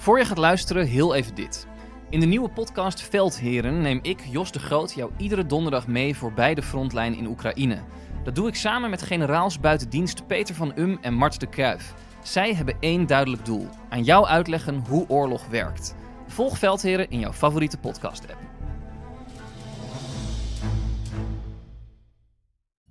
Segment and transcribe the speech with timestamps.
[0.00, 1.66] Voor je gaat luisteren, heel even dit.
[2.10, 6.54] In de nieuwe podcast Veldheren neem ik, Jos de Groot, jou iedere donderdag mee voorbij
[6.54, 7.78] de frontlijn in Oekraïne.
[8.24, 11.94] Dat doe ik samen met generaals buitendienst Peter van Um en Mart de Kruif.
[12.22, 15.94] Zij hebben één duidelijk doel: aan jou uitleggen hoe oorlog werkt.
[16.26, 18.38] Volg Veldheren in jouw favoriete podcast-app.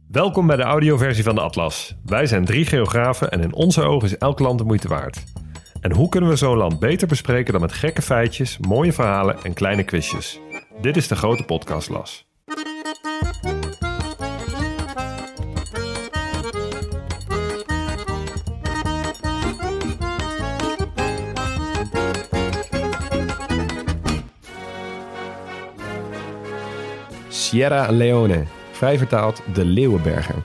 [0.07, 1.95] Welkom bij de audioversie van de Atlas.
[2.05, 5.23] Wij zijn drie geografen en in onze ogen is elk land de moeite waard.
[5.82, 9.54] En hoe kunnen we zo'n land beter bespreken dan met gekke feitjes, mooie verhalen en
[9.54, 10.39] kleine quizjes?
[10.82, 12.28] Dit is de grote podcastlas.
[27.28, 30.43] Sierra Leone, vrij vertaald de Leeuwenbergen.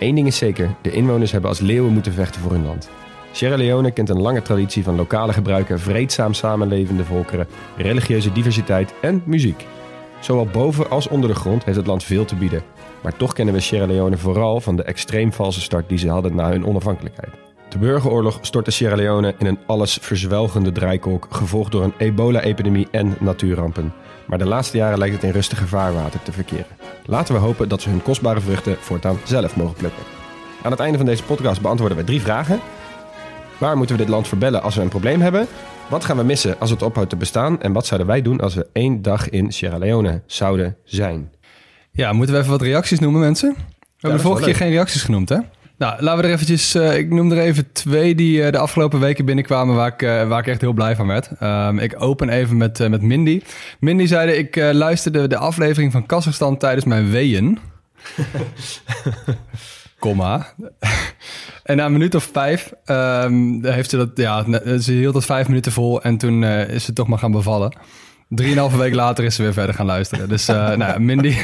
[0.00, 2.90] Eén ding is zeker, de inwoners hebben als leeuwen moeten vechten voor hun land.
[3.36, 7.46] Sierra Leone kent een lange traditie van lokale gebruiken, vreedzaam samenlevende volkeren,
[7.76, 9.66] religieuze diversiteit en muziek.
[10.20, 12.62] Zowel boven als onder de grond heeft het land veel te bieden.
[13.02, 16.34] Maar toch kennen we Sierra Leone vooral van de extreem valse start die ze hadden
[16.34, 17.30] na hun onafhankelijkheid.
[17.68, 23.16] De burgeroorlog stortte Sierra Leone in een alles verzwelgende draaikolk, gevolgd door een ebola-epidemie en
[23.20, 23.92] natuurrampen.
[24.26, 26.76] Maar de laatste jaren lijkt het in rustige vaarwater te verkeren.
[27.06, 30.02] Laten we hopen dat ze hun kostbare vruchten voortaan zelf mogen plukken.
[30.62, 32.60] Aan het einde van deze podcast beantwoorden we drie vragen.
[33.58, 35.46] Waar moeten we dit land verbellen als we een probleem hebben?
[35.88, 37.62] Wat gaan we missen als het ophoudt te bestaan?
[37.62, 41.30] En wat zouden wij doen als we één dag in Sierra Leone zouden zijn?
[41.90, 43.54] Ja, moeten we even wat reacties noemen, mensen?
[43.56, 43.56] We
[43.98, 45.38] hebben de vorige keer geen reacties genoemd, hè?
[45.78, 46.74] Nou, laten we er eventjes...
[46.74, 49.74] eh, ik noem er even twee die eh, de afgelopen weken binnenkwamen...
[49.74, 51.30] waar ik, eh, waar ik echt heel blij van werd.
[51.38, 53.42] Ehm, ik open even met, met Mindy.
[53.80, 57.58] Mindy zeide, ik luisterde de aflevering van Kazachstan tijdens mijn weeën.
[59.98, 60.46] Komma.
[61.66, 64.10] En na een minuut of vijf ehm, heeft ze dat...
[64.14, 64.44] Ja,
[64.78, 66.02] ze hield dat vijf minuten vol...
[66.02, 67.72] en toen eh, is ze toch maar gaan bevallen.
[68.28, 70.28] Drieënhalve week later is ze weer verder gaan luisteren.
[70.28, 71.34] Dus eh, nou Mindy,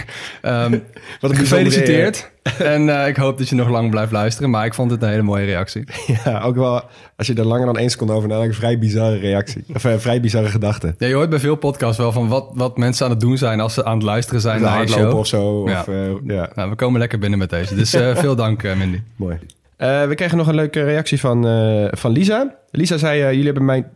[0.43, 0.71] ehm,
[1.21, 2.31] Wat een gefeliciteerd.
[2.59, 4.51] En eh, ik hoop dat je nog lang blijft luisteren.
[4.51, 5.85] Maar ik vond het een hele mooie reactie.
[6.25, 6.83] Ja, ook wel
[7.17, 9.65] als je er langer dan één seconde over nadenkt, een vrij bizarre reactie.
[9.75, 10.95] Of een vrij bizarre gedachte.
[10.99, 13.61] Ja, je hoort bij veel podcasts wel van wat, wat mensen aan het doen zijn
[13.61, 15.19] als ze aan het luisteren zijn naar hardlopen show.
[15.19, 15.69] of zo.
[15.69, 15.81] Ja.
[15.81, 17.75] Of, ja, Nou, we komen lekker binnen met deze.
[17.75, 19.01] Dus veel dank, Mindy.
[19.17, 19.39] mooi.
[19.83, 22.57] Eh, we kregen nog een leuke reactie van, eh, van Lisa.
[22.71, 23.87] Lisa zei, eh, jullie hebben mijn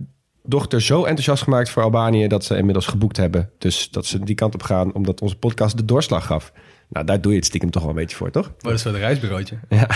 [0.42, 2.26] dochter zo enthousiast gemaakt voor Albanië...
[2.26, 3.50] dat ze inmiddels geboekt hebben.
[3.58, 6.52] Dus dat ze die kant op gaan, omdat onze podcast de doorslag gaf.
[6.88, 8.52] Nou, daar doe je het stiekem toch wel een beetje voor, toch?
[8.58, 9.56] Wat is voor het reisbureautje?
[9.68, 9.88] Ja.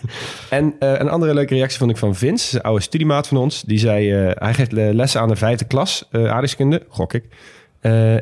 [0.58, 3.62] en een andere leuke reactie vond ik van Vince, een oude studiemaat van ons.
[3.62, 7.24] Die zei, hij geeft le- lessen aan de vijfde klas, aardrijkskunde, gok ik.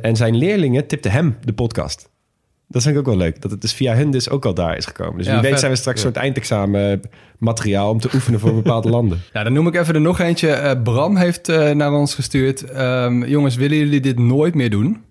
[0.03, 2.11] En zijn leerlingen tipten hem de podcast.
[2.71, 4.77] Dat vind ik ook wel leuk, dat het dus via hun dus ook al daar
[4.77, 5.17] is gekomen.
[5.19, 5.59] Dus Ja, wie weet vet.
[5.61, 7.01] zijn we straks een soort eindexamen
[7.39, 9.21] materiaal om te oefenen voor bepaalde landen.
[9.33, 10.51] Ja, dan noem ik even er nog eentje.
[10.51, 12.63] Eh, Bram heeft eh, naar ons gestuurd.
[12.65, 15.03] Ehm, jongens, willen jullie dit nooit meer doen?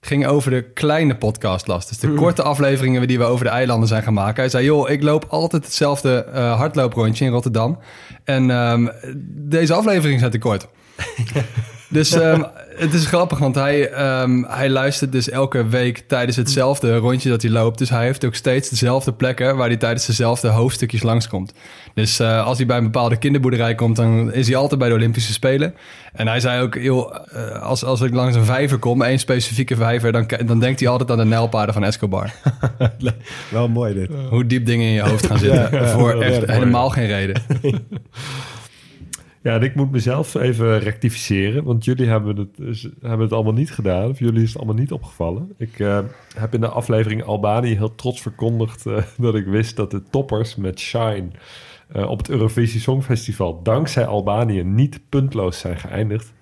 [0.00, 1.88] Ging over de kleine podcastlast.
[1.88, 4.40] Dus de korte afleveringen die we over de eilanden zijn gaan maken.
[4.40, 7.78] Hij zei, joh, ik loop altijd hetzelfde eh, hardlooprondje in Rotterdam.
[8.24, 8.88] En ehm,
[9.26, 10.68] deze afleveringen zijn te kort.
[11.92, 12.42] dus ehm,
[12.76, 17.42] het is grappig, want hij, ehm, hij luistert dus elke week tijdens hetzelfde rondje dat
[17.42, 17.78] hij loopt.
[17.78, 21.52] Dus hij heeft ook steeds dezelfde plekken waar hij tijdens dezelfde hoofdstukjes langskomt.
[21.94, 24.94] Dus eh, als hij bij een bepaalde kinderboerderij komt, dan is hij altijd bij de
[24.94, 25.74] Olympische Spelen.
[26.12, 29.76] En hij zei ook, joh, eh, als, als ik langs een vijver kom, één specifieke
[29.76, 32.32] vijver, dan, dan denkt hij altijd aan de nijlpaarden van Escobar.
[33.50, 34.10] wel mooi dit.
[34.30, 35.68] Hoe diep dingen in je hoofd gaan zitten.
[35.70, 37.42] Ja, ja, voor echt helemaal geen reden.
[39.42, 43.70] Ja, en ik moet mezelf even rectificeren, want jullie hebben het, hebben het allemaal niet
[43.70, 44.10] gedaan.
[44.10, 45.52] Of jullie is het allemaal niet opgevallen.
[45.56, 45.98] Ik eh,
[46.36, 50.56] heb in de aflevering Albanië heel trots verkondigd eh, dat ik wist dat de toppers
[50.56, 51.28] met Shine
[51.92, 56.32] eh, op het Eurovisie Songfestival dankzij Albanië niet puntloos zijn geëindigd.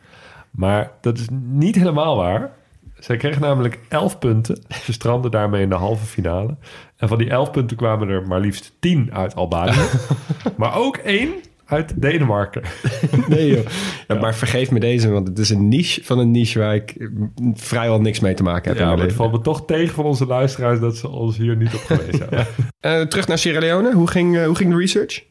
[0.51, 2.53] Maar dat is niet helemaal waar.
[2.99, 4.63] Zij kregen namelijk 11 punten.
[4.83, 6.57] Ze stranden daarmee in de halve finale.
[6.97, 9.89] En van die 11 punten kwamen er maar liefst 10 uit Albanië.
[10.57, 11.33] maar ook één
[11.71, 12.63] uit Denemarken.
[13.29, 13.65] Nee joh.
[14.09, 17.11] Ja, Maar vergeef me deze, want het is een niche van een niche waar ik
[17.55, 18.81] vrijwel niks mee te maken heb.
[18.81, 21.75] Ja, maar het valt me toch tegen van onze luisteraars dat ze ons hier niet
[21.75, 22.47] op geweest hebben.
[22.81, 23.95] Eh, terug naar Sierra Leone.
[23.95, 25.25] Hoe ging, eh, hoe ging de research?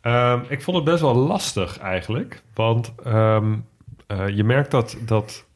[0.00, 2.42] Ehm, ik vond het best wel lastig eigenlijk.
[2.54, 3.54] Want ehm,
[4.06, 5.46] eh, je merkt dat, dat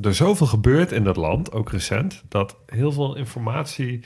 [0.00, 4.00] er zoveel gebeurt in dat land, ook recent, dat heel veel informatie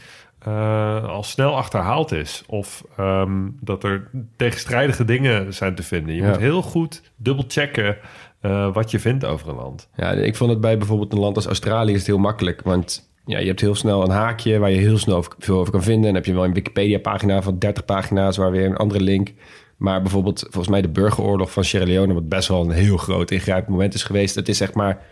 [0.46, 2.42] eh, al snel achterhaald is.
[2.46, 6.14] Of ehm, dat er tegenstrijdige dingen zijn te vinden.
[6.14, 6.28] Je Ja.
[6.28, 7.96] moet heel goed dubbelchecken
[8.40, 9.88] eh wat je vindt over een land.
[9.96, 12.62] Ja, ik vond het bij bijvoorbeeld een land als Australië is het heel makkelijk.
[12.62, 15.82] Want ja, je hebt heel snel een haakje waar je heel snel veel over kan
[15.82, 16.00] vinden.
[16.00, 19.32] En dan heb je wel een Wikipedia-pagina van 30 pagina's waar weer een andere link.
[19.76, 22.14] Maar bijvoorbeeld, volgens mij de burgeroorlog van Sierra Leone...
[22.14, 24.34] wat best wel een heel groot ingrijpend moment is geweest...
[24.34, 25.02] het is zeg maar,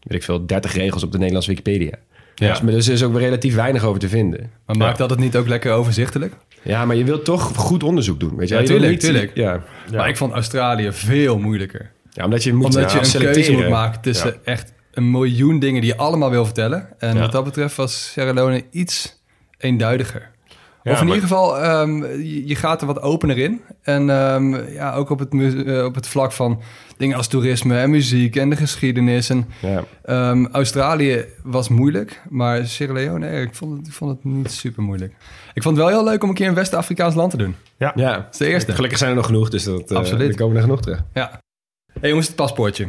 [0.00, 1.98] weet ik veel, 30 regels op de Nederlandse Wikipedia.
[2.34, 2.48] Ja.
[2.48, 4.50] Dus, maar dus er is ook relatief weinig over te vinden.
[4.66, 6.34] Maar maakt dat het niet ook lekker overzichtelijk?
[6.62, 8.54] Ja, maar je wilt toch goed onderzoek doen, weet je?
[8.54, 9.30] Ja, tuurlijk, tuurlijk.
[9.34, 9.62] Ja.
[9.92, 11.90] Maar ik vond Australië veel moeilijker.
[12.10, 13.44] ja, omdat je moet Omdat je een selecteren.
[13.46, 16.88] keuze moet maken tussen echt een miljoen dingen die je allemaal wil vertellen.
[16.98, 17.20] En Ja.
[17.20, 19.22] wat dat betreft was Sierra Leone iets
[19.58, 20.30] eenduidiger.
[20.82, 23.60] Ja, of in maar- ieder geval, ehm, je, je gaat er wat opener in.
[23.82, 25.34] En ehm, ja, ook op het,
[25.66, 26.60] eh, op het vlak van
[26.96, 29.28] dingen als toerisme en muziek en de geschiedenis.
[29.30, 29.84] En Ja.
[30.04, 34.50] ehm, Australië was moeilijk, maar Sierra Leone, eh, ik vond, het, ik vond het niet
[34.50, 35.14] super moeilijk.
[35.54, 37.54] Ik vond het wel heel leuk om een keer een West-Afrikaans land te doen.
[37.78, 37.92] ja.
[37.94, 38.72] Dat is de eerste.
[38.72, 40.36] Gelukkig zijn er nog genoeg, dus dat, eh, Absoluut.
[40.36, 41.02] komen er genoeg terug.
[41.14, 41.40] Ja.
[42.00, 42.88] Hey jongens, het paspoortje.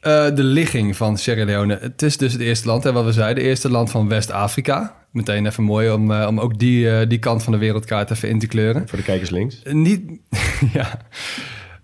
[0.00, 1.78] Eh, de ligging van Sierra Leone.
[1.80, 3.36] Het is dus het eerste land, hè, wat we zeiden.
[3.42, 4.96] Het eerste land van West-Afrika.
[5.10, 8.28] Meteen even mooi om, eh, om ook die, eh, die kant van de wereldkaart even
[8.28, 8.88] in te kleuren.
[8.88, 9.62] Voor de kijkers links.
[9.70, 10.02] Niet,
[10.72, 11.00] ja.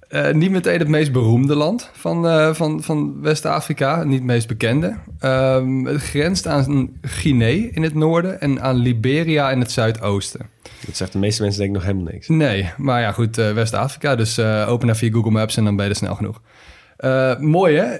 [0.09, 4.05] Eh, niet meteen het meest beroemde land van, van, van West-Afrika.
[4.05, 4.97] Niet het meest bekende.
[5.19, 10.49] Ehm, het grenst aan Guinea in het noorden en aan Liberia in het zuidoosten.
[10.87, 12.29] Dat zegt de meeste mensen denk ik nog helemaal niks.
[12.29, 14.17] Nee, maar ja, goed, West-Afrika.
[14.17, 16.41] Dus open naar via Google Maps en dan ben je er snel genoeg.
[17.41, 17.97] Mooi, hè?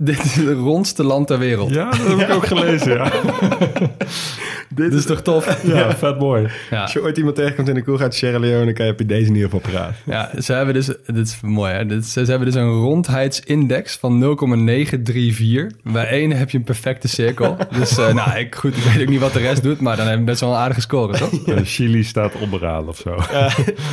[0.08, 1.74] Dit is het rondste land ter wereld.
[1.74, 3.12] Ja, dat heb ik ook gelezen, ja.
[4.74, 5.66] Dit is toch tof?
[5.66, 6.48] Ja, vet mooi.
[6.70, 8.98] Ja, Als je ooit iemand tegenkomt in de kroeg uit Sierra Leone, kan je op
[9.08, 9.94] deze in ieder geval praten.
[10.04, 11.86] ja ze hebben dus, dit is mooi, hè?
[11.86, 15.66] Dit, ze, ze hebben dus een rondheidsindex van 0,934.
[15.92, 17.56] Bij één heb je een perfecte cirkel.
[17.78, 20.06] Dus eh, nou, ik, goed, ik weet ook niet wat de rest doet, maar dan
[20.06, 21.30] hebben we best wel een aardige score, toch?
[21.64, 23.16] Chili staat onderaan of zo.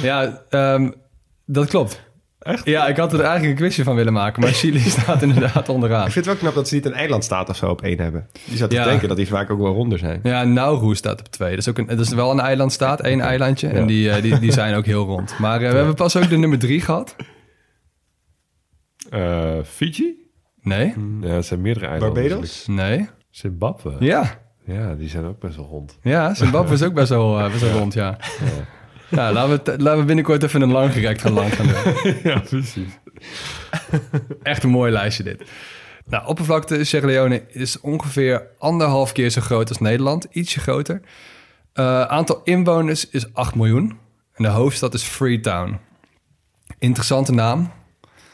[0.01, 0.89] Ja, ehm,
[1.45, 2.05] dat klopt.
[2.47, 2.65] Echt?
[2.65, 6.05] Ja, ik had er eigenlijk een quizje van willen maken, maar Chili staat inderdaad onderaan.
[6.05, 8.27] Ik vind het wel knap dat ze niet een eilandstaat of zo op één hebben.
[8.43, 8.83] Je zou Ja.
[8.83, 10.19] denken dat die vaak ook wel ronder zijn.
[10.23, 11.49] Ja, Nauru staat op twee.
[11.49, 13.67] Dat is, ook een, dat is wel een eilandstaat, één eilandje.
[13.67, 15.39] En die, eh, die, die zijn ook heel rond.
[15.39, 17.15] Maar eh, we hebben pas ook de nummer drie gehad.
[19.09, 20.15] Eh, Fiji?
[20.61, 22.21] Nee, Ja, het zijn meerdere eilanden.
[22.23, 22.67] Barbados?
[22.67, 23.09] nee.
[23.29, 23.95] Zimbabwe?
[23.99, 25.97] Ja, Ja, die zijn ook best wel rond.
[26.01, 28.17] ja Zimbabwe is ook best wel, best wel rond, ja.
[28.39, 28.45] Ja,
[29.09, 32.13] laten we, t- laten we binnenkort even een langgerekt land gaan doen.
[32.31, 32.99] ja, precies.
[34.43, 35.41] Echt een mooi lijstje dit.
[36.05, 40.27] Nou, oppervlakte Sierra Leone is ongeveer anderhalf keer zo groot als Nederland.
[40.31, 41.01] Ietsje groter.
[41.73, 43.97] Eh, aantal inwoners is 8 miljoen.
[44.33, 45.77] En de hoofdstad is Freetown.
[46.79, 47.71] Interessante naam.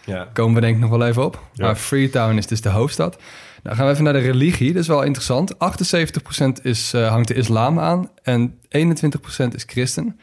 [0.06, 0.28] Ja.
[0.34, 1.44] Komen we denk ik nog wel even op.
[1.54, 1.66] Ja.
[1.66, 3.22] Maar Freetown is dus de hoofdstad.
[3.64, 4.74] Nou gaan we even naar de religie.
[4.74, 5.54] Dat is wel interessant.
[5.58, 10.20] 78% is, eh, hangt de islam aan en 21% is christen.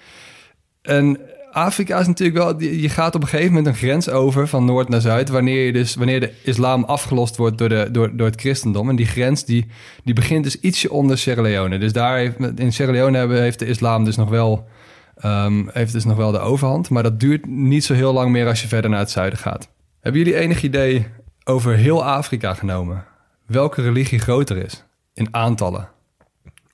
[0.83, 1.19] En
[1.53, 2.61] Afrika is natuurlijk wel...
[2.61, 5.29] Je gaat op een gegeven moment een grens over van noord naar zuid...
[5.29, 8.89] wanneer, je dus, wanneer de islam afgelost wordt door, de, door, door het christendom.
[8.89, 9.67] En die grens die,
[10.05, 11.79] die begint dus ietsje onder Sierra Leone.
[11.79, 14.69] Dus daar heeft, in Sierra Leone hebben, heeft de islam dus nog wel...
[15.17, 16.91] ehm, heeft dus nog wel de overhand.
[16.91, 19.69] Maar dat duurt niet zo heel lang meer als je verder naar het zuiden gaat.
[20.01, 21.07] Hebben jullie enig idee
[21.45, 23.05] over heel Afrika genomen?
[23.47, 24.85] Welke religie groter is?
[25.15, 25.89] In aantallen.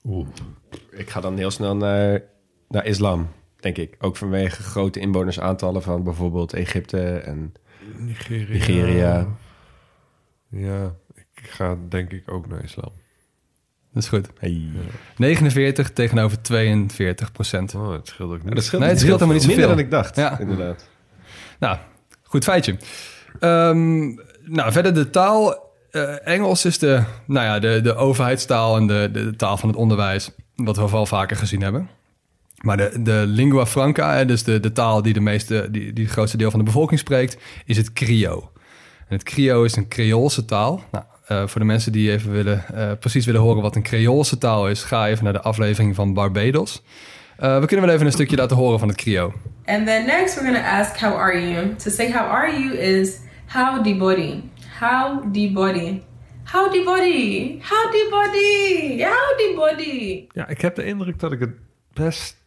[0.05, 0.27] Oeh.
[0.91, 2.21] Ik ga dan heel snel naar,
[2.67, 3.27] naar islam,
[3.75, 3.95] denk ik.
[3.99, 7.53] Ook vanwege grote inwonersaantallen van bijvoorbeeld Egypte en
[7.97, 8.47] Nigeria.
[8.53, 9.27] Nigeria.
[10.49, 12.91] Ja, ik ga denk ik ook naar islam.
[13.93, 14.27] Dat is goed.
[14.39, 14.69] Hey.
[15.17, 17.75] 49 tegenover 42 procent.
[17.75, 18.55] Oh, het scheelt ook niet.
[18.55, 19.77] Dat scheelt, Nee, het scheelt helemaal niet Minder zoveel.
[19.77, 20.39] dan ik dacht, Ja.
[20.39, 20.89] inderdaad.
[21.59, 21.77] Nou,
[22.23, 22.77] goed feitje.
[23.39, 24.05] Ehm,
[24.43, 25.65] nou, verder de taal.
[25.91, 29.69] Eh, Engels is de, nou ja, de, de overheidstaal en de, de, de taal van
[29.69, 30.31] het onderwijs.
[30.55, 31.89] Wat we wel vaker gezien hebben.
[32.57, 36.13] Maar de, de lingua franca, dus de, de taal die, de meeste, die, die het
[36.13, 38.51] grootste deel van de bevolking spreekt, is het Crio.
[39.07, 40.83] En het Crio is een Creoolse taal.
[40.91, 44.37] Nou, eh, voor de mensen die even willen, eh, precies willen horen wat een Creoolse
[44.37, 46.83] taal is, ga even naar de aflevering van Barbados.
[47.37, 49.33] Eh, we kunnen wel even een stukje laten horen van het Crio.
[49.65, 51.75] And then next, we're gonna ask how are you.
[51.75, 54.43] To say how are you is howdy body.
[54.79, 56.01] Howdy body.
[56.43, 57.59] Howdy body.
[57.61, 59.03] Howdy body.
[59.03, 60.27] Howdy body.
[60.33, 61.55] Ja, ik heb de indruk dat ik het
[61.93, 62.37] best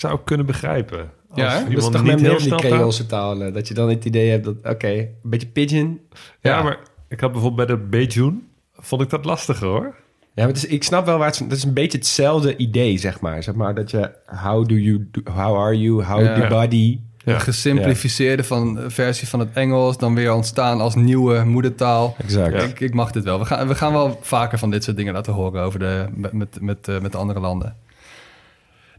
[0.00, 0.98] zou kunnen begrijpen.
[1.30, 1.60] Als Ja?
[1.64, 2.58] Dat is toch niet met heel die snel.
[2.58, 3.52] Creoolse talen.
[3.52, 6.00] Dat je dan het idee hebt dat, oké, een beetje pidgin.
[6.40, 6.62] Ja, Ja.
[6.62, 6.78] maar
[7.08, 8.42] ik had bijvoorbeeld bij de Bejoon,
[8.78, 9.94] vond ik dat lastiger hoor.
[10.34, 11.38] Ja, maar het is, ik snap wel waar het...
[11.38, 13.42] Het is een beetje hetzelfde idee, zeg maar.
[13.42, 14.10] Zeg maar dat je...
[14.26, 15.08] How do you...
[15.10, 16.02] Do, how are you?
[16.04, 16.40] How Ja.
[16.40, 17.00] the body?
[17.24, 17.34] Ja.
[17.34, 22.14] Een gesimplificeerde van, versie van het Engels, dan weer ontstaan als nieuwe moedertaal.
[22.18, 22.52] Exact.
[22.54, 22.60] Ja.
[22.60, 23.38] Ik, ik mag dit wel.
[23.38, 26.32] We gaan, we gaan wel vaker van dit soort dingen laten horen over de, met,
[26.32, 27.76] met, met, eh, met de andere landen.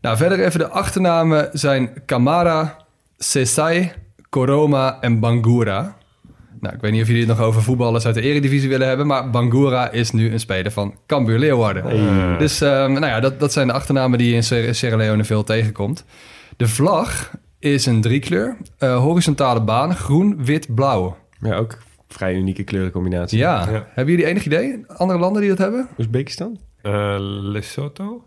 [0.02, 2.78] Nou, verder even de achternamen zijn Kamara,
[3.18, 3.92] Sesai,
[4.30, 5.96] Koroma en Bangura.
[6.60, 9.08] Nou, ik weet niet of jullie het nog over voetballers uit de eredivisie willen hebben,
[9.08, 11.84] maar Bangura is nu een speler van Cambuur Leeuwarden.
[12.38, 15.44] Dus ehm, nou ja, dat, dat zijn de achternamen die je in Sierra Leone veel
[15.44, 16.06] tegenkomt.
[16.58, 18.58] De vlag is een driekleur.
[18.78, 21.18] Eh horizontale banen, groen, wit, blauw.
[21.40, 21.78] Ja, ook
[22.08, 23.38] vrij unieke kleurencombinatie.
[23.38, 23.70] Ja.
[23.72, 23.86] Ja.
[23.88, 24.84] Hebben jullie enig idee?
[24.88, 25.88] Andere landen die dat hebben?
[25.98, 26.60] Oezbekistan?
[26.82, 28.24] Eh, Lesotho?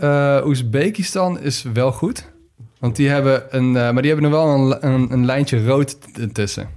[0.00, 2.30] Eh Oezbekistan is wel goed.
[2.78, 5.96] Want die hebben een, eh, maar die hebben nog wel een, een, een lijntje rood
[6.32, 6.68] tussen.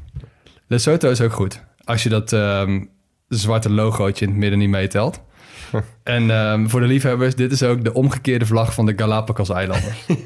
[0.67, 1.63] Lesotho is ook goed.
[1.83, 2.83] Als je dat ehm,
[3.27, 5.21] zwarte logootje in het midden niet meetelt.
[6.03, 9.93] en ehm, voor de liefhebbers, dit is ook de omgekeerde vlag van de Galapagos-eilanden.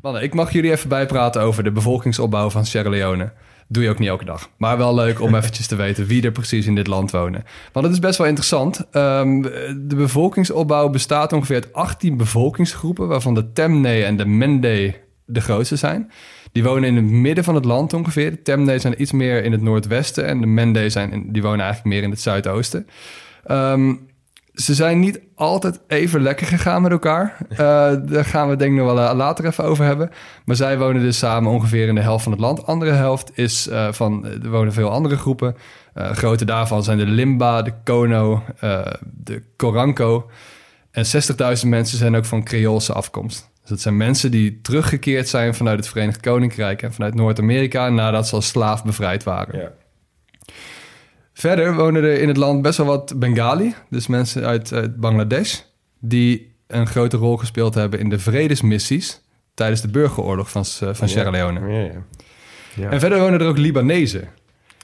[0.00, 3.32] Mannen, ik mag jullie even bijpraten over de bevolkingsopbouw van Sierra Leone.
[3.70, 4.50] Doe je ook niet elke dag.
[4.56, 7.44] Maar wel leuk om eventjes te weten wie er precies in dit land wonen.
[7.72, 8.86] Want het is best wel interessant.
[8.90, 9.42] Ehm,
[9.76, 13.08] de bevolkingsopbouw bestaat ongeveer uit 18 bevolkingsgroepen...
[13.08, 14.94] waarvan de Temne en de Mende
[15.24, 16.10] de grootste zijn.
[16.52, 18.30] Die wonen in het midden van het land ongeveer.
[18.30, 20.26] De Temne zijn iets meer in het noordwesten...
[20.26, 22.86] en de Mende zijn die wonen eigenlijk meer in het zuidoosten.
[23.44, 23.94] Ehm,
[24.58, 27.36] ze zijn niet altijd even lekker gegaan met elkaar.
[27.58, 30.10] Eh, daar gaan we denk ik nog wel eh, later even over hebben.
[30.44, 32.66] Maar zij wonen dus samen ongeveer in de helft van het land.
[32.66, 35.56] Andere helft is eh, van, er wonen veel andere groepen.
[35.94, 38.42] Grote daarvan zijn de Limba, de Kono,
[39.02, 40.30] de Koranko.
[40.90, 43.50] En 60.000 mensen zijn ook van Creoolse afkomst.
[43.60, 46.82] Dus dat zijn mensen die teruggekeerd zijn vanuit het Verenigd Koninkrijk...
[46.82, 49.58] en vanuit Noord-Amerika nadat ze als slaaf bevrijd waren.
[49.58, 49.70] Ja.
[51.38, 55.58] Verder wonen er in het land best wel wat Bengali, dus mensen uit, uit Bangladesh,
[55.98, 59.20] die een grote rol gespeeld hebben in de vredesmissies
[59.54, 61.72] tijdens de burgeroorlog van, S- van Sierra Leone.
[61.72, 61.90] Ja, ja.
[62.74, 62.90] Ja.
[62.90, 64.28] En verder wonen er ook Libanezen.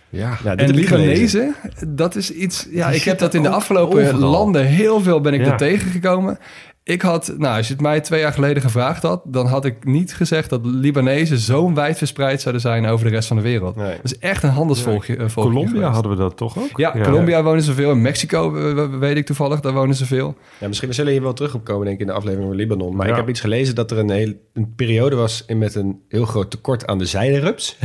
[0.08, 0.38] ja.
[0.44, 0.70] Ja, En.
[0.70, 1.54] Libanezen,
[1.88, 2.66] dat is iets...
[2.70, 4.30] Ja, Die ik heb dat in de afgelopen overal.
[4.30, 5.50] landen heel veel ben ik Ja.
[5.50, 6.38] er tegengekomen.
[6.86, 9.84] Ik had, nou, als je het mij twee jaar geleden gevraagd had, dan had ik
[9.84, 13.76] niet gezegd dat Libanezen zo wijd verspreid zouden zijn over de rest van de wereld.
[13.76, 13.90] Nee.
[13.96, 15.16] Dat is echt een handelsvolkje.
[15.16, 15.92] eh, Colombia geweest.
[15.92, 16.78] hadden we dat toch ook?
[16.78, 17.90] Ja, Colombia wonen ze veel.
[17.90, 20.34] In Mexico eh, weet ik toevallig, daar wonen ze veel.
[20.60, 22.56] Ja, misschien we zullen hier wel terug op komen denk ik, in de aflevering over
[22.60, 22.96] Libanon.
[22.96, 23.12] Maar Ja.
[23.12, 26.24] ik heb iets gelezen dat er een, heel, een periode was in met een heel
[26.24, 27.76] groot tekort aan de zijderups.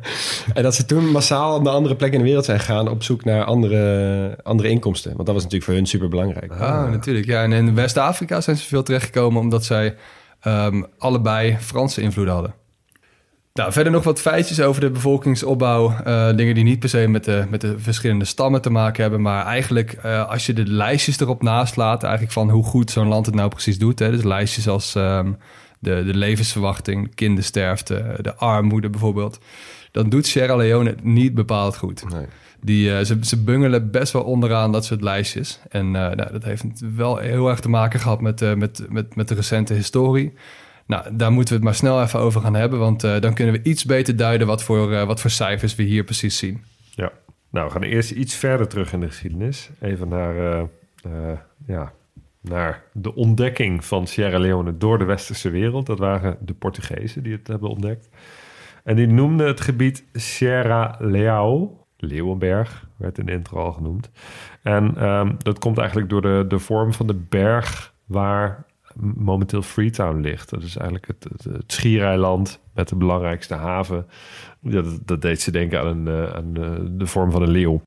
[0.54, 3.24] en dat ze toen massaal naar andere plekken in de wereld zijn gegaan op zoek
[3.24, 5.12] naar andere, andere inkomsten.
[5.14, 6.52] Want dat was natuurlijk voor hun super belangrijk.
[6.52, 7.26] Ah, natuurlijk.
[7.26, 9.96] Ja, en in West-Afrika zijn ze veel terechtgekomen omdat zij
[10.40, 12.54] ehm, allebei Franse invloeden hadden.
[13.58, 15.90] Nou, verder nog wat feitjes over de bevolkingsopbouw.
[16.04, 19.20] Eh, dingen die niet per se met de, met de verschillende stammen te maken hebben.
[19.20, 23.26] Maar eigenlijk, eh, als je de lijstjes erop naslaat, eigenlijk van hoe goed zo'n land
[23.26, 23.98] het nou precies doet.
[23.98, 25.32] Hè, dus lijstjes als ehm,
[25.78, 29.38] de, de levensverwachting, de kindersterfte, de armoede bijvoorbeeld.
[29.92, 32.10] Dan doet Sierra Leone het niet bepaald goed.
[32.10, 32.26] Nee.
[32.60, 35.60] Die, eh, ze, ze bungelen best wel onderaan dat soort lijstjes.
[35.68, 39.16] En eh, nou, dat heeft wel heel erg te maken gehad met, eh, met, met,
[39.16, 40.32] met de recente historie.
[40.86, 42.78] Nou, daar moeten we het maar snel even over gaan hebben.
[42.78, 46.38] Want dan kunnen we iets beter duiden wat voor, wat voor cijfers we hier precies
[46.38, 46.64] zien.
[46.90, 47.12] Ja.
[47.50, 49.70] Nou, we gaan eerst iets verder terug in de geschiedenis.
[49.80, 50.68] Even naar,
[51.66, 51.92] ja,
[52.40, 55.86] naar de ontdekking van Sierra Leone door de westerse wereld.
[55.86, 58.08] Dat waren de Portugezen die het hebben ontdekt.
[58.84, 61.77] En die noemden het gebied Sierra Leão.
[61.98, 64.10] Leeuwenberg werd in de intro al genoemd.
[64.62, 68.66] En ehm, dat komt eigenlijk door de, de vorm van de berg waar
[69.16, 70.50] momenteel Freetown ligt.
[70.50, 74.06] Dat is eigenlijk het, het, schiereiland met de belangrijkste haven.
[74.60, 77.82] Dat, dat deed ze denken aan, een, eh, aan eh, de vorm van een leeuw.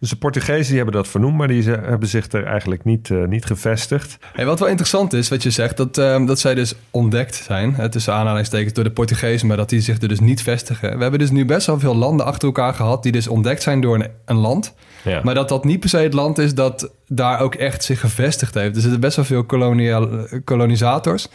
[0.00, 3.10] Dus de Portugezen die hebben dat vernoemd, maar die ze- hebben zich er eigenlijk niet,
[3.10, 4.18] eh, niet gevestigd.
[4.32, 7.74] Hey, wat wel interessant is, wat je zegt, dat, ehm, dat zij dus ontdekt zijn.
[7.74, 10.96] Hè, tussen aanhalingstekens door de Portugezen, maar dat die zich er dus niet vestigen.
[10.96, 13.80] We hebben dus nu best wel veel landen achter elkaar gehad die dus ontdekt zijn
[13.80, 14.74] door een, een land.
[15.04, 15.20] Ja.
[15.22, 18.54] Maar dat dat niet per se het land is dat daar ook echt zich gevestigd
[18.54, 18.74] heeft.
[18.76, 20.08] Er zitten best wel veel kolonial,
[20.44, 21.28] kolonisators.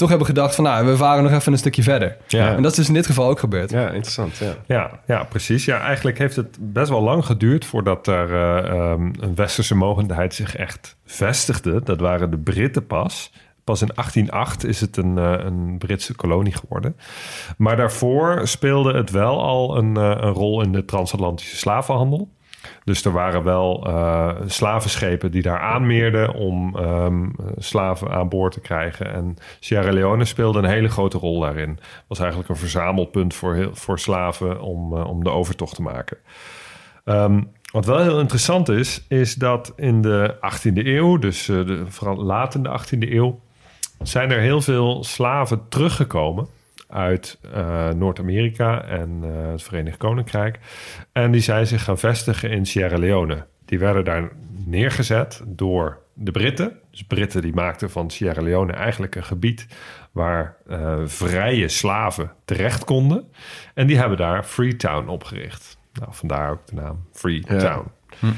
[0.00, 2.16] Toch hebben gedacht van, nou, we varen nog even een stukje verder.
[2.26, 2.54] Ja.
[2.54, 3.70] En dat is dus in dit geval ook gebeurd.
[3.70, 4.36] Ja, interessant.
[4.36, 4.54] Ja.
[4.66, 5.64] Ja, ja, precies.
[5.64, 10.34] Ja, eigenlijk heeft het best wel lang geduurd voordat er eh, ehm, een westerse mogendheid
[10.34, 11.82] zich echt vestigde.
[11.82, 13.32] Dat waren de Britten pas.
[13.64, 16.96] Pas in 1808 is het een, eh, een Britse kolonie geworden.
[17.56, 22.28] Maar daarvoor speelde het wel al een, eh, een rol in de transatlantische slavenhandel.
[22.84, 28.60] Dus er waren wel eh, slavenschepen die daar aanmeerden om ehm, slaven aan boord te
[28.60, 29.12] krijgen.
[29.12, 31.78] En Sierra Leone speelde een hele grote rol daarin.
[32.06, 36.16] Was eigenlijk een verzamelpunt voor, heel, voor slaven om, eh, om de overtocht te maken.
[37.04, 41.84] Ehm, wat wel heel interessant is, is dat in de 18e eeuw, dus eh, de,
[41.88, 43.40] vooral laat in de 18e eeuw,
[44.02, 46.48] zijn er heel veel slaven teruggekomen
[46.90, 50.58] uit eh, Noord-Amerika en eh, het Verenigd Koninkrijk.
[51.12, 53.46] En die zijn zich gaan vestigen in Sierra Leone.
[53.64, 54.28] Die werden daar
[54.66, 56.78] neergezet door de Britten.
[56.90, 59.66] Dus Britten die maakten van Sierra Leone eigenlijk een gebied
[60.12, 63.24] waar eh, vrije slaven terecht konden.
[63.74, 65.78] En die hebben daar Freetown opgericht.
[65.92, 67.60] Nou, vandaar ook de naam Freetown.
[68.20, 68.32] Ja.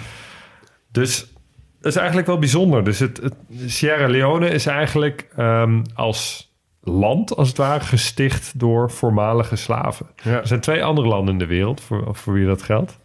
[0.93, 1.33] Dus
[1.81, 2.85] dat is eigenlijk wel bijzonder.
[2.85, 3.35] Dus het, het-
[3.67, 6.52] Sierra Leone is eigenlijk ehm, als
[6.85, 10.07] land, als het ware, gesticht door voormalige slaven.
[10.23, 10.41] Ja.
[10.41, 12.99] Er zijn twee andere landen in de wereld voor, voor wie dat geldt.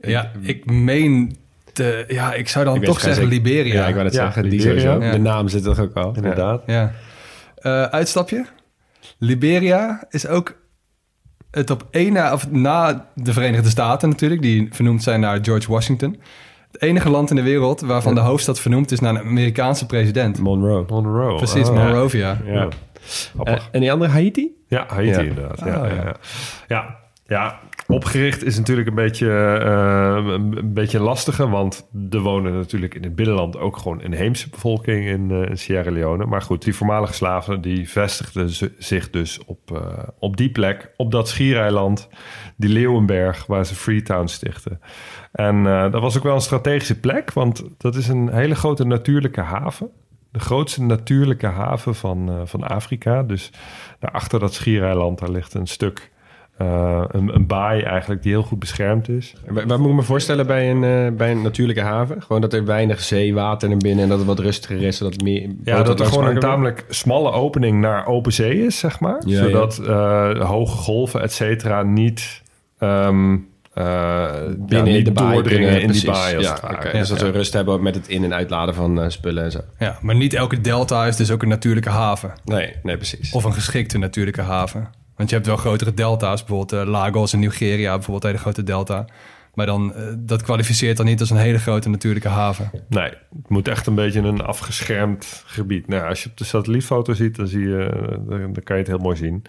[0.00, 1.36] Ja, ik meen...
[1.72, 3.36] Te, ja, ik zou dan Ik toch het zeggen zeker.
[3.38, 3.74] Liberia.
[3.74, 4.80] Ja, ik wou Ja, zeggen, die Liberia.
[4.80, 5.04] sowieso.
[5.04, 5.12] Ja.
[5.12, 6.12] De naam zit er ook al.
[6.16, 6.62] Inderdaad.
[6.66, 6.92] Ja.
[7.56, 8.46] Eh, uitstapje.
[9.18, 10.58] Liberia is ook
[11.50, 15.70] het op één na, of na de Verenigde Staten natuurlijk, die vernoemd zijn naar George
[15.72, 16.20] Washington.
[16.72, 20.38] Het enige land in de wereld waarvan de hoofdstad vernoemd is naar een Amerikaanse president.
[20.38, 20.84] Monroe.
[20.88, 21.36] Monroe.
[21.36, 22.38] Precies, Ah, Monrovia.
[22.44, 22.68] Ja.
[23.44, 24.50] Eh, en die andere Haiti?
[24.68, 25.18] Ja, Haiti Ja.
[25.20, 25.58] inderdaad.
[25.64, 25.94] Ja, Ah, ja.
[26.04, 26.16] ja.
[26.68, 26.96] Ja,
[27.26, 27.58] ja.
[27.86, 29.30] opgericht is natuurlijk een beetje,
[29.64, 31.48] eh, een een beetje een lastige...
[31.48, 35.90] want er wonen natuurlijk in het binnenland ook gewoon inheemse bevolking in, eh, in Sierra
[35.90, 36.24] Leone.
[36.26, 39.80] Maar goed, die voormalige slaven die vestigden zich dus op, eh,
[40.18, 40.90] op die plek...
[40.96, 42.08] op dat schiereiland,
[42.56, 44.80] die Leeuwenberg, waar ze Freetown stichten.
[45.32, 47.32] En eh, dat was ook wel een strategische plek...
[47.32, 49.90] want dat is een hele grote natuurlijke haven...
[50.32, 53.22] De grootste natuurlijke haven van, eh, van Afrika.
[53.22, 53.50] Dus
[53.98, 56.10] daarachter dat schiereiland, daar ligt een stuk,
[56.56, 59.34] eh, een, een baai eigenlijk die heel goed beschermd is.
[59.48, 62.22] Waar, waar moet ik me voorstellen bij een, bij een natuurlijke haven?
[62.22, 64.96] Gewoon dat er weinig zeewater naar binnen en dat het wat rustiger is.
[64.96, 69.00] Zodat meer, Ja, dat er gewoon een tamelijk smalle opening naar open zee is, zeg
[69.00, 69.22] maar.
[69.26, 69.76] Ja, Zodat
[70.38, 72.42] hoge golven, et cetera, niet...
[72.78, 73.36] ehm,
[73.74, 76.02] ja, binnen de baai doordringen in precies.
[76.02, 76.92] die baai als ja, het.
[76.92, 79.60] Dus dat we rust hebben met het in- en uitladen van eh, spullen en zo.
[79.78, 82.32] Ja, maar niet elke delta is dus ook een natuurlijke haven.
[82.44, 83.32] Nee, nee, precies.
[83.32, 84.88] Of een geschikte natuurlijke haven.
[85.16, 89.04] Want je hebt wel grotere delta's, bijvoorbeeld eh, Lagos in Nigeria, bijvoorbeeld hele grote delta.
[89.54, 92.70] Maar dan, dat kwalificeert dan niet als een hele grote natuurlijke haven.
[92.88, 95.88] Nee, het moet echt een beetje een afgeschermd gebied.
[95.88, 97.90] Nou, als je op de satellietfoto ziet, dan, zie je,
[98.28, 99.42] dan, dan kan je het heel mooi zien.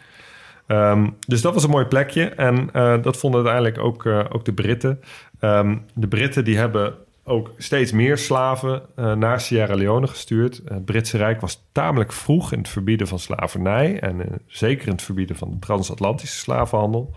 [0.72, 2.30] Ehm, dus dat was een mooi plekje.
[2.30, 5.00] En eh, dat vonden uiteindelijk ook, eh, ook de Britten.
[5.40, 10.62] Ehm, de Britten die hebben ook steeds meer slaven eh, naar Sierra Leone gestuurd.
[10.66, 14.00] Het Britse Rijk was tamelijk vroeg in het verbieden van slavernij.
[14.00, 17.14] En zeker in het verbieden van de transatlantische slavenhandel.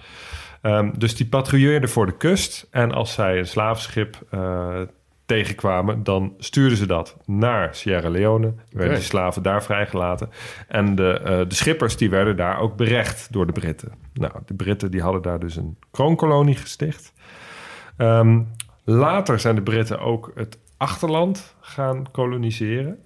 [0.63, 2.67] Ehm, dus die patrouilleerden voor de kust.
[2.71, 4.81] En als zij een slavenschip eh,
[5.27, 8.55] tegenkwamen, dan stuurden ze dat naar Sierra Leone.
[8.71, 8.95] Werden Oké.
[8.95, 10.31] die slaven daar vrijgelaten.
[10.69, 13.93] En de, eh, de schippers die werden daar ook berecht door de Britten.
[14.13, 17.13] Nou, de Britten die hadden daar dus een kroonkolonie gesticht.
[17.97, 18.43] Ehm,
[18.85, 22.99] later zijn de Britten ook het achterland gaan koloniseren.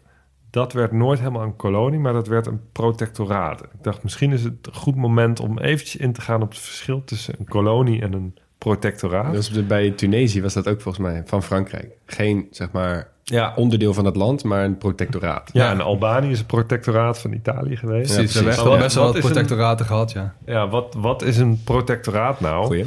[0.51, 3.63] Dat werd nooit helemaal een kolonie, maar dat werd een protectoraat.
[3.63, 6.59] Ik dacht, misschien is het een goed moment om eventjes in te gaan op het
[6.59, 9.33] verschil tussen een kolonie en een protectoraat.
[9.33, 11.97] Dus bij Tunesië was dat ook volgens mij van Frankrijk.
[12.07, 15.51] Geen, zeg maar, ja, onderdeel van het land, maar een protectoraat.
[15.53, 18.15] ja, en Albanië is een protectoraat van Italië geweest.
[18.15, 18.35] Precies.
[18.41, 20.35] we hebben best wel wat wat is een- protectoraten gehad, ja.
[20.47, 22.67] Ja, wat, wat is een protectoraat nou?
[22.67, 22.87] Goeie.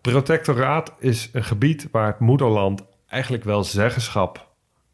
[0.00, 4.48] Protectoraat is een gebied waar het moederland eigenlijk wel zeggenschap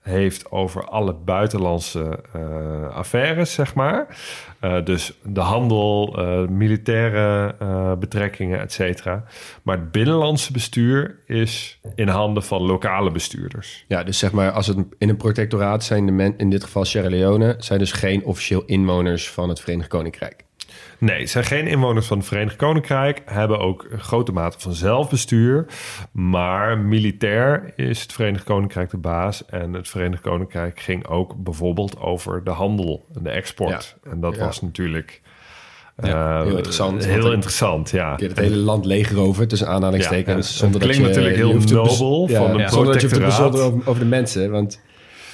[0.06, 4.16] heeft over alle buitenlandse eh, affaires, zeg maar.
[4.60, 7.54] Eh, dus de handel, eh, militaire
[7.98, 9.24] betrekkingen, et cetera.
[9.62, 13.84] Maar het binnenlandse bestuur is in handen van lokale bestuurders.
[13.88, 16.84] Ja, dus zeg maar, als het in een protectoraat zijn de men, in dit geval
[16.84, 20.45] Sierra Leone, zijn dus geen officieel inwoners van het Verenigd Koninkrijk.
[20.98, 23.22] Nee, het zijn geen inwoners van het Verenigd Koninkrijk.
[23.24, 25.66] Hebben ook een grote mate van zelfbestuur.
[26.12, 29.44] Maar militair is het Verenigd Koninkrijk de baas.
[29.46, 33.96] En het Verenigd Koninkrijk ging ook bijvoorbeeld over de handel en de export.
[34.10, 34.44] En dat Ja.
[34.44, 35.20] was natuurlijk
[36.02, 37.04] Ja, eh, heel interessant.
[37.04, 38.14] Heel interessant, ja.
[38.16, 40.58] Je het hele land legerover, tussen aanhalingstekens.
[40.58, 42.68] Ja, Het dat klinkt je, natuurlijk heel nobel van een.
[42.68, 44.50] Zonder dat je hoeft te over de mensen.
[44.50, 44.80] Want